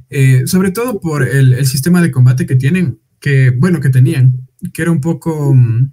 [0.09, 4.81] eh, sobre todo por el, sistema de combate que tienen, que, bueno, que tenían, que
[4.81, 5.89] era un poco mm,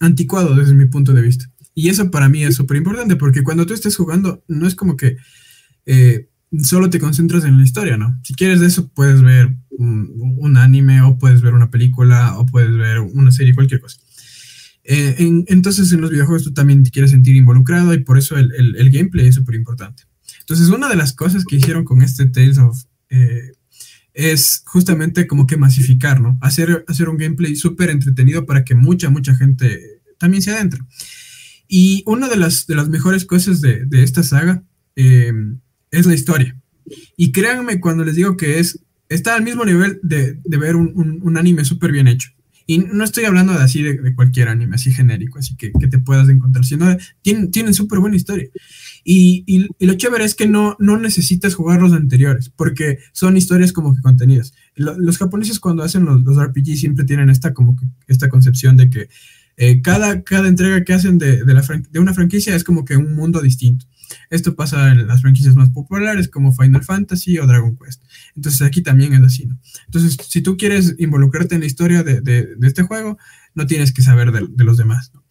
[0.00, 1.51] anticuado desde mi punto de vista.
[1.74, 4.96] Y eso para mí es súper importante porque cuando tú estés jugando, no es como
[4.96, 5.16] que
[5.86, 6.28] eh,
[6.62, 8.18] solo te concentras en la historia, ¿no?
[8.22, 12.76] Si quieres de eso, puedes ver un, anime o puedes ver una película o puedes
[12.76, 13.98] ver una serie, cualquier cosa.
[14.84, 19.28] Eh, entonces en los videojuegos tú también quieres sentir involucrado y por eso el, gameplay
[19.28, 20.04] es súper importante.
[20.40, 22.82] Entonces una de las cosas que hicieron con este Tales of...
[23.08, 23.52] Eh,
[24.14, 26.38] es justamente como que masificar, ¿no?
[26.42, 30.82] Hacer, hacer un gameplay súper entretenido para que mucha, mucha gente también se adentre.
[31.74, 34.62] Y una de las, de las mejores cosas de, esta saga
[34.94, 35.58] em,
[35.90, 36.54] es la historia.
[37.16, 41.64] Y créanme cuando les digo que es, está al mismo nivel de, ver un, anime
[41.64, 42.28] súper bien hecho.
[42.66, 46.28] Y no estoy hablando de así de, cualquier anime, así genérico, así que, te puedas
[46.28, 48.50] encontrar, sino tienen, tienen súper buena historia.
[49.02, 53.94] Y, lo chévere es que no, no necesitas jugar los anteriores, porque son historias como
[53.94, 54.52] que contenidas.
[54.76, 58.90] los japoneses cuando hacen los, los RPG siempre tienen esta, como que, esta concepción de
[58.90, 59.08] que
[59.56, 62.96] eh, cada, cada entrega que hacen de, de, la de una franquicia es como que
[62.96, 63.86] un mundo distinto.
[64.30, 68.02] Esto pasa en las franquicias más populares como Final Fantasy o Dragon Quest.
[68.36, 69.58] Entonces aquí también es así, ¿no?
[69.86, 73.18] Entonces, si tú quieres involucrarte en la historia de, de, este juego,
[73.54, 75.22] no tienes que saber de, los demás, ¿no?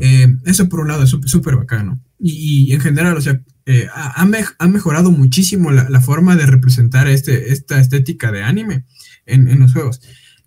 [0.00, 2.00] Eh, eso por un lado es súper bacano.
[2.18, 4.22] Y, y, en general, o sea, eh, ha,
[4.58, 8.84] ha, mejorado muchísimo la, la, forma de representar este, esta estética de anime
[9.24, 10.00] en, en los juegos.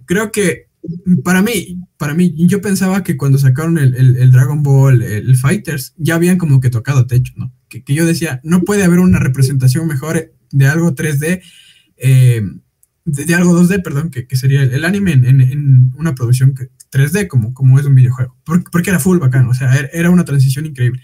[0.06, 0.69] Creo que
[1.24, 6.16] para mí, para mí, yo pensaba que cuando sacaron el, Dragon Ball, el, Fighters, ya
[6.16, 7.54] habían como que tocado techo, ¿no?
[7.68, 11.42] Que, yo decía, no puede haber una representación mejor de algo 3D,
[11.98, 12.42] eh,
[13.06, 16.56] de, algo 2D, perdón, que, sería el, anime en, una producción
[16.92, 20.66] 3D, como, como es un videojuego, porque, era full bacán, o sea, era, una transición
[20.66, 21.02] increíble.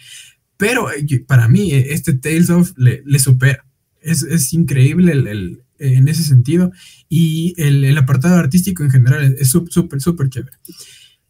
[0.57, 3.65] Pero eh, para mí, eh, este Tales of le, supera.
[4.02, 6.72] Es, es increíble el, en ese sentido.
[7.10, 10.57] Y el, apartado artístico en general es súper, súper chévere.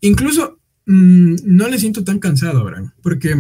[0.02, 3.36] Incluso mm, no le siento tan cansado, ahora porque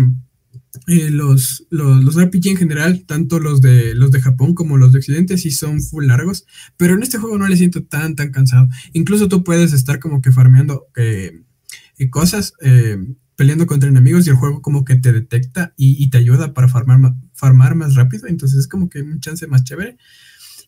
[0.87, 4.99] eh, los, los, RPG en general, tanto los de, los de Japón como los de
[4.99, 6.45] Occidente, sí son full largos,
[6.77, 8.67] pero en este juego no le siento tan, tan cansado.
[8.93, 11.41] Incluso tú puedes estar como que farmeando eh,
[12.09, 12.97] cosas, eh,
[13.35, 17.15] peleando contra enemigos y el juego como que te detecta y, te ayuda para farmar,
[17.33, 19.97] farmar más rápido, entonces es como que un chance más chévere.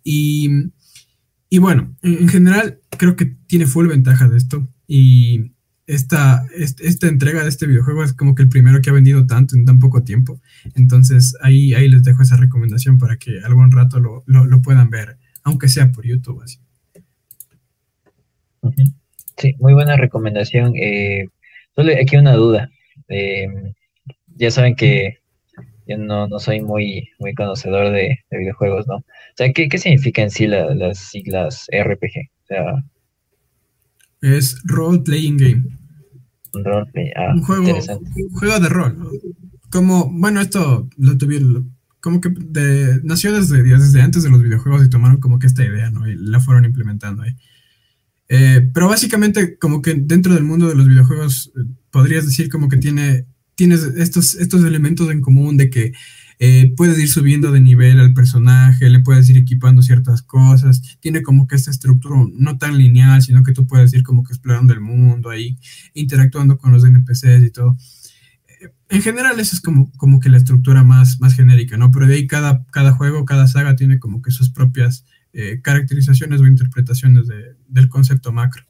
[0.09, 0.49] Y,
[1.49, 4.65] y bueno, en, general creo que tiene full ventaja de esto.
[4.87, 5.51] Y
[5.85, 9.57] esta, esta, entrega de este videojuego es como que el primero que ha vendido tanto
[9.57, 10.39] en tan poco tiempo.
[10.75, 15.17] Entonces ahí, ahí les dejo esa recomendación para que algún rato lo, lo, puedan ver,
[15.43, 16.41] aunque sea por YouTube.
[16.41, 16.59] Así.
[19.35, 20.73] Sí, muy buena recomendación.
[20.77, 21.27] Eh,
[21.75, 22.69] solo aquí una duda.
[23.09, 23.73] Eh,
[24.37, 25.17] ya saben que
[25.87, 28.95] yo no, no soy muy, muy conocedor de, videojuegos, ¿no?
[28.95, 29.03] O
[29.35, 32.29] sea, ¿qué, qué significa en sí las siglas RPG?
[32.43, 32.83] O sea...
[34.21, 35.63] Es Role Playing Game.
[36.63, 38.97] Roleplay, ah, un juego, un juego de rol.
[39.69, 44.85] Como, bueno, esto lo tuvieron, como que de, nació desde, desde antes de los videojuegos
[44.85, 46.09] y tomaron como que esta idea, ¿no?
[46.09, 47.35] Y la fueron implementando ahí.
[48.29, 52.69] Eh, pero básicamente, como que dentro del mundo de los videojuegos, eh, podrías decir como
[52.69, 53.25] que tiene
[53.57, 55.91] tienes estos, estos elementos en común de que
[56.39, 61.23] eh, puedes ir subiendo de nivel al personaje, le puedes ir equipando ciertas cosas, tiene
[61.23, 64.73] como que esta estructura no tan lineal, sino que tú puedes ir como que explorando
[64.73, 65.57] el mundo ahí,
[65.95, 67.75] interactuando con los NPCs y todo.
[68.61, 71.89] Eh, en general, esa es como, como que la estructura más, más genérica, ¿no?
[71.89, 75.03] Pero de ahí cada, cada juego, cada saga tiene como que sus propias
[75.33, 77.25] eh, caracterizaciones o interpretaciones
[77.67, 78.63] del concepto macro.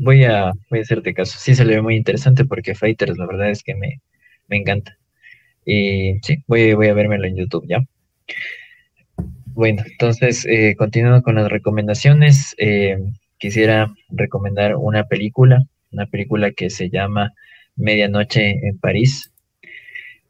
[0.00, 1.38] Voy a, voy a hacerte caso.
[1.38, 4.00] Sí, se le ve muy interesante porque Fighters, la verdad es que me,
[4.48, 4.96] me encanta.
[5.64, 7.84] Y sí, voy, voy a vérmelo en YouTube ya.
[9.46, 12.98] Bueno, entonces, eh, continuando con las recomendaciones, eh,
[13.38, 17.32] quisiera recomendar una película, una película que se llama
[17.76, 19.32] Medianoche en París,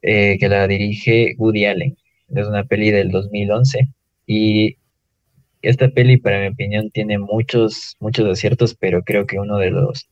[0.02, 1.96] eh, que la dirige Woody Allen.
[2.34, 3.88] Es una peli del 2011
[4.26, 4.76] y
[5.62, 10.08] esta peli, para mi opinión, tiene muchos, muchos aciertos, pero creo que uno de los,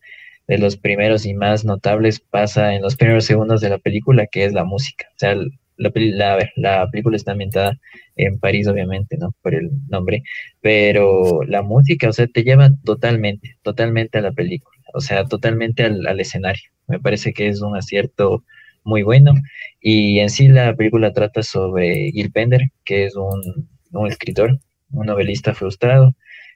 [0.47, 4.45] de los primeros y más notables pasa en los primeros segundos de la película, que
[4.45, 5.07] es la música.
[5.11, 5.35] O sea,
[5.77, 7.79] la, la, la película está ambientada
[8.17, 9.35] en París, obviamente, ¿no?
[9.43, 10.23] Por el nombre,
[10.61, 15.85] pero la música, o sea, te lleva totalmente, totalmente a la película, o sea, totalmente
[15.85, 16.71] al, al escenario.
[16.87, 18.45] Me parece que es un acierto
[18.85, 19.35] muy bueno.
[19.81, 24.59] Y en sí la película trata sobre Gil Pender, que es un, un escritor
[24.91, 26.15] un novelista frustrado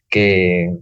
[0.08, 0.74] que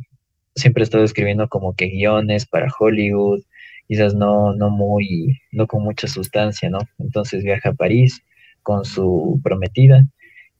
[0.55, 3.43] siempre ha estado escribiendo como que guiones para Hollywood,
[3.89, 6.81] quizás no, no muy, no con mucha sustancia, ¿no?
[6.99, 8.21] Entonces viaja a París
[8.63, 10.05] con su prometida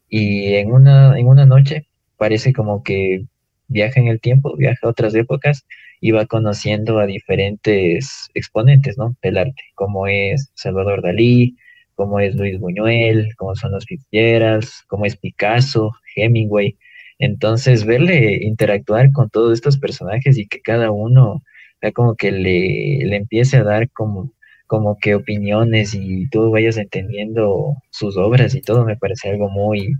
[0.09, 1.87] y en una, en una noche
[2.17, 3.25] parece como que
[3.67, 5.65] viaja en el tiempo, viaja a otras épocas
[6.01, 9.15] y va conociendo a diferentes exponentes, ¿no?
[9.21, 11.55] Del arte, como es Salvador Dalí,
[11.95, 16.77] como es Luis Buñuel, como son los Fitzgeralds, como es Picasso, Hemingway.
[17.21, 21.43] Entonces, verle interactuar con todos estos personajes y que cada uno
[21.81, 24.33] ya como que le, le empiece a dar como,
[24.65, 29.93] como que opiniones y tú vayas entendiendo sus obras y todo, me parece algo muy,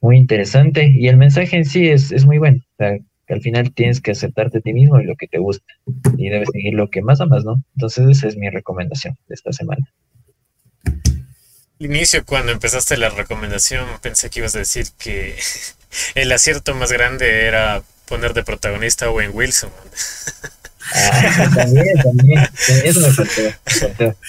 [0.00, 0.92] muy interesante.
[0.92, 2.58] Y el mensaje en sí es, es muy bueno.
[2.78, 5.74] Que al final tienes que aceptarte a ti mismo y lo que te gusta.
[6.18, 7.62] Y debes seguir lo que más amas, ¿no?
[7.76, 9.86] Entonces, esa es mi recomendación de esta semana
[11.78, 15.36] inicio, cuando empezaste la recomendación, pensé que ibas a decir que
[16.14, 19.70] el acierto más grande era poner de protagonista a Owen Wilson.
[20.94, 22.48] Ah, también, también.
[22.84, 23.40] Eso me faltó.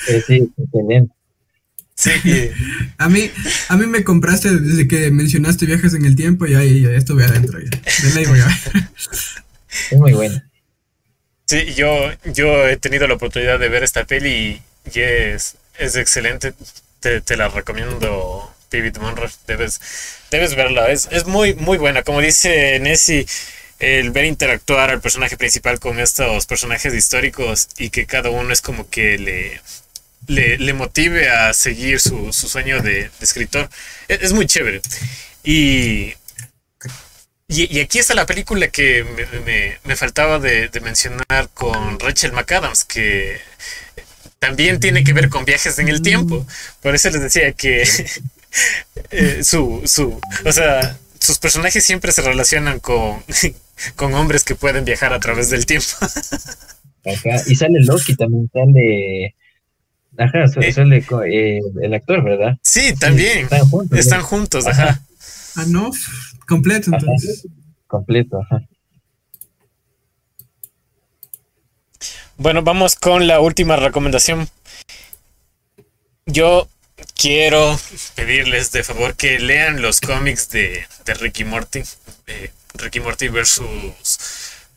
[0.08, 1.14] Eh, sí, excelente.
[1.96, 2.12] Sí.
[3.00, 3.32] A mí,
[3.70, 7.26] a mí me compraste desde que mencionaste viajes en el tiempo y ahí ya estuve
[7.26, 7.60] adentro.
[7.60, 7.70] Ya.
[7.70, 8.60] De voy a
[9.92, 10.42] Es muy bueno.
[11.46, 14.62] Sí, yo, yo he tenido la oportunidad de ver esta peli
[14.94, 16.54] y es, es excelente
[17.00, 19.30] te, la recomiendo, David Monroe.
[19.48, 19.82] Debes,
[20.32, 20.92] debes verla.
[20.92, 22.04] Es, es muy, muy buena.
[22.04, 23.26] Como dice Nessie,
[23.80, 28.62] el ver interactuar al personaje principal con estos personajes históricos y que cada uno es
[28.62, 29.62] como que le,
[30.28, 33.70] le, motive a seguir su, sueño de, escritor.
[34.08, 34.82] Es, muy chévere.
[35.44, 36.14] Y,
[37.48, 39.04] y, aquí está la película que
[39.46, 43.40] me, me, faltaba de, mencionar con Rachel McAdams, que
[44.40, 46.46] también tiene que ver con viajes en el tiempo.
[46.82, 47.84] Por eso les decía que
[49.12, 53.24] eh, su, su, o sea, sus personajes siempre se relacionan con,
[53.96, 55.88] con hombres que pueden viajar a través del tiempo.
[57.46, 59.34] Y sale Loki también, sale...
[60.18, 60.74] Ajá, eh.
[60.74, 62.58] sale eh, el actor, ¿verdad?
[62.62, 63.44] Sí, también.
[63.44, 64.00] están juntos.
[64.00, 65.02] Están juntos, ajá.
[65.56, 65.90] Ah, no,
[66.50, 67.48] completo entonces.
[67.88, 68.62] Completo, ajá.
[72.40, 74.48] Bueno, vamos con la última recomendación.
[76.28, 76.70] Yo
[77.16, 77.80] quiero
[78.14, 80.86] pedirles de favor que lean los cómics de,
[81.20, 81.82] Ricky Morty.
[82.76, 83.66] Ricky Morty versus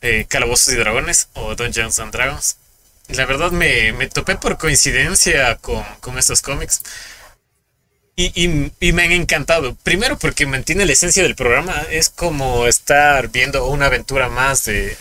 [0.01, 2.57] eh, Calabozos y Dragones o Dungeons and Dragons.
[3.09, 5.85] La verdad me, topé por coincidencia con,
[6.17, 6.81] estos cómics.
[8.15, 9.75] Y, y, me han encantado.
[9.83, 11.79] Primero porque mantiene la esencia del programa.
[11.91, 14.97] Es como estar viendo una aventura más de,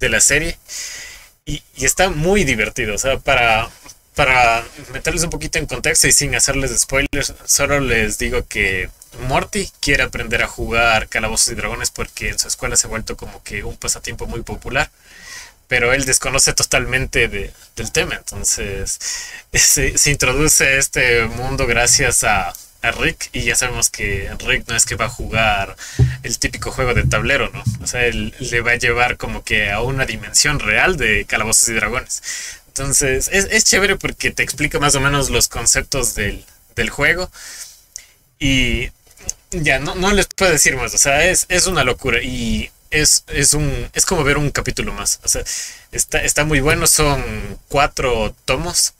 [0.00, 0.58] de la serie.
[1.48, 3.70] Y, está muy divertido, o sea, para,
[4.14, 4.62] para
[4.92, 8.90] meterles un poquito en contexto y sin hacerles spoilers, solo les digo que
[9.28, 13.16] Morty quiere aprender a jugar Calabozos y Dragones porque en su escuela se ha vuelto
[13.16, 14.90] como que un pasatiempo muy popular,
[15.68, 18.98] pero él desconoce totalmente del tema, entonces
[19.54, 22.52] se introduce a este mundo gracias a,
[22.82, 25.76] a Rick y ya sabemos que Rick no es que va a jugar
[26.22, 27.62] el típico juego de tablero, ¿no?
[27.82, 31.68] O sea, él le va a llevar como que a una dimensión real de calabozos
[31.68, 32.22] y dragones.
[32.68, 36.44] Entonces, es, chévere porque te explica más o menos los conceptos del,
[36.90, 37.28] juego.
[38.38, 38.90] Y
[39.50, 40.94] ya, no, no les puedo decir más.
[40.94, 42.22] O sea, es, es una locura.
[42.22, 45.18] Y es, es, un, es como ver un capítulo más.
[45.24, 45.42] O sea,
[45.90, 46.86] está, está muy bueno.
[46.86, 47.24] Son
[47.66, 48.94] cuatro tomos.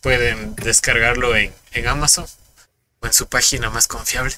[0.00, 2.26] pueden descargarlo en, en Amazon
[3.00, 4.32] o en su página más confiable.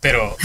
[0.00, 0.36] Pero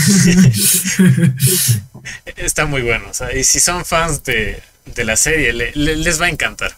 [2.36, 3.06] está muy bueno.
[3.36, 4.62] y si son fans de,
[5.04, 6.72] la serie, les va a encantar.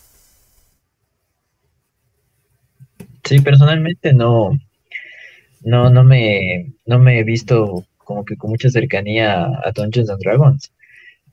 [3.23, 4.59] Sí, personalmente no,
[5.61, 10.21] no, no me, no me he visto como que con mucha cercanía a Dungeons and
[10.21, 10.71] Dragons.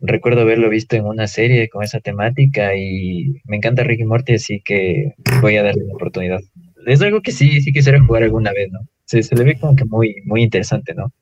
[0.00, 4.60] Recuerdo haberlo visto en una serie con esa temática y me encanta Ricky Morty, así
[4.64, 6.40] que voy a darle una oportunidad.
[6.86, 8.80] Es algo que sí, sí quisiera jugar alguna vez, ¿no?
[9.12, 11.12] Se, se le ve como que muy, muy interesante, ¿no?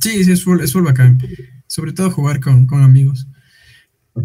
[0.00, 1.22] Sí, sí, es full, es full bacán.
[1.68, 3.28] Sobre todo jugar con, amigos.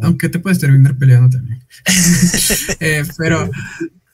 [0.02, 1.64] Aunque te puedes terminar peleando también.
[2.80, 3.50] Eh, pero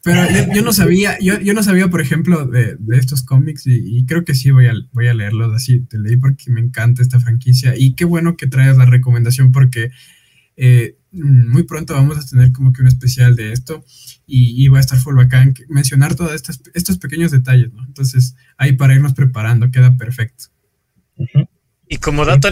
[0.04, 4.26] pero yo, no sabía, yo, yo, no sabía, por ejemplo, de, estos cómics y, creo
[4.26, 5.80] que sí voy a, voy a leerlos así.
[5.82, 9.92] Te leí porque me encanta esta franquicia y qué bueno que traes la recomendación porque
[10.58, 13.84] eh, muy pronto vamos a tener como que un especial de esto
[14.26, 17.84] y, va a estar full bacán mencionar todos estos, estos pequeños detalles, ¿no?
[17.86, 20.46] Entonces, ahí para irnos preparando queda perfecto.
[21.88, 22.50] Y como dato,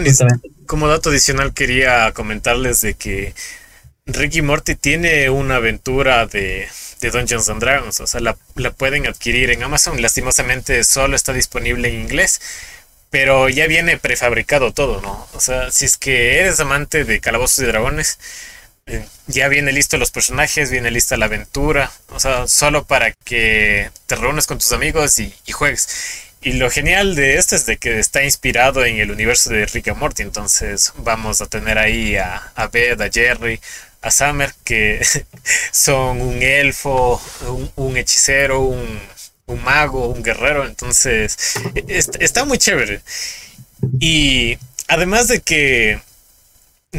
[0.65, 3.33] como dato adicional quería comentarles de que
[4.05, 6.67] Ricky Morty tiene una aventura de,
[7.01, 8.35] Dungeons and Dragons, o sea, la,
[8.73, 12.41] pueden adquirir en Amazon, lastimosamente solo está disponible en inglés,
[13.09, 15.27] pero ya viene prefabricado todo, ¿no?
[15.33, 18.19] O sea, si es que eres amante de Calabozos y Dragones,
[18.85, 23.91] eh, ya viene listo los personajes, viene lista la aventura, o sea, solo para que
[24.07, 25.89] te reúnes con tus amigos y, juegues.
[26.41, 29.89] Y lo genial de esto es de que está inspirado en el universo de Rick
[29.89, 30.23] and Morty.
[30.23, 33.59] Entonces vamos a tener ahí a, a Beth, a Jerry,
[34.01, 35.01] a Summer, que
[35.71, 37.21] son un elfo,
[37.75, 38.99] un, hechicero, un,
[39.55, 40.65] mago, un guerrero.
[40.65, 41.37] Entonces
[42.19, 43.01] está muy chévere.
[43.99, 44.57] Y
[44.87, 46.01] además de que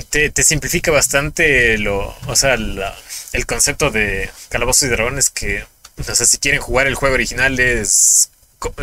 [0.08, 5.64] te, simplifica bastante lo, o sea, el concepto de calabozos y dragones que,
[5.96, 8.30] no sé, si quieren jugar el juego original es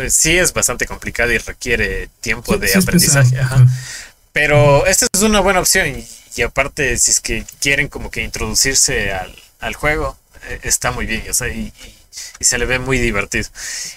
[0.08, 3.36] sí es bastante complicado y requiere tiempo de aprendizaje.
[4.32, 9.12] Pero esta es una buena opción y, aparte si es que quieren como que introducirse
[9.12, 10.16] al, juego,
[10.48, 11.72] eh, está muy bien, o sea, y,
[12.10, 13.48] se le ve muy divertido.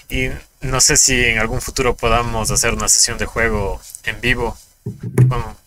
[0.08, 0.28] Y
[0.60, 4.56] no sé si en algún futuro podamos hacer una sesión de juego en vivo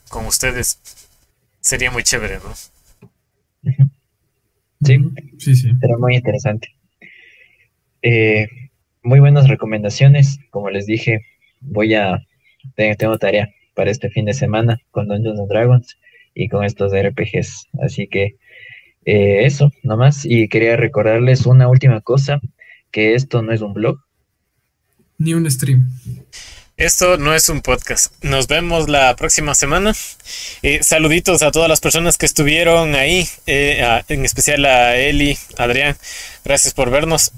[0.10, 0.80] con, ustedes.
[1.60, 2.54] Sería muy chévere, ¿no?
[4.84, 4.98] Sí,
[5.40, 5.72] sí, sí.
[5.80, 6.76] Será muy interesante.
[8.02, 8.48] Eh,
[9.04, 10.40] muy buenas recomendaciones.
[10.52, 11.26] Como les dije,
[11.62, 12.26] voy a.
[12.76, 15.98] Tengo tarea para este fin de semana con Dungeons and Dragons
[16.34, 17.68] y con estos RPGs.
[17.82, 18.36] Así que
[19.06, 20.26] eh, eso, nomás.
[20.26, 22.42] Y quería recordarles una última cosa:
[22.92, 24.00] que esto no es un blog.
[25.18, 25.88] Ni un stream.
[26.78, 28.14] Esto no es un podcast.
[28.22, 29.94] Nos vemos la próxima semana.
[30.62, 35.96] Eh, saluditos a todas las personas que estuvieron ahí, eh, en especial a Eli, Adrián.
[36.44, 37.32] Gracias por vernos.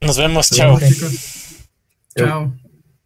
[0.00, 0.80] Nos vemos, chao.
[2.16, 2.54] Chao.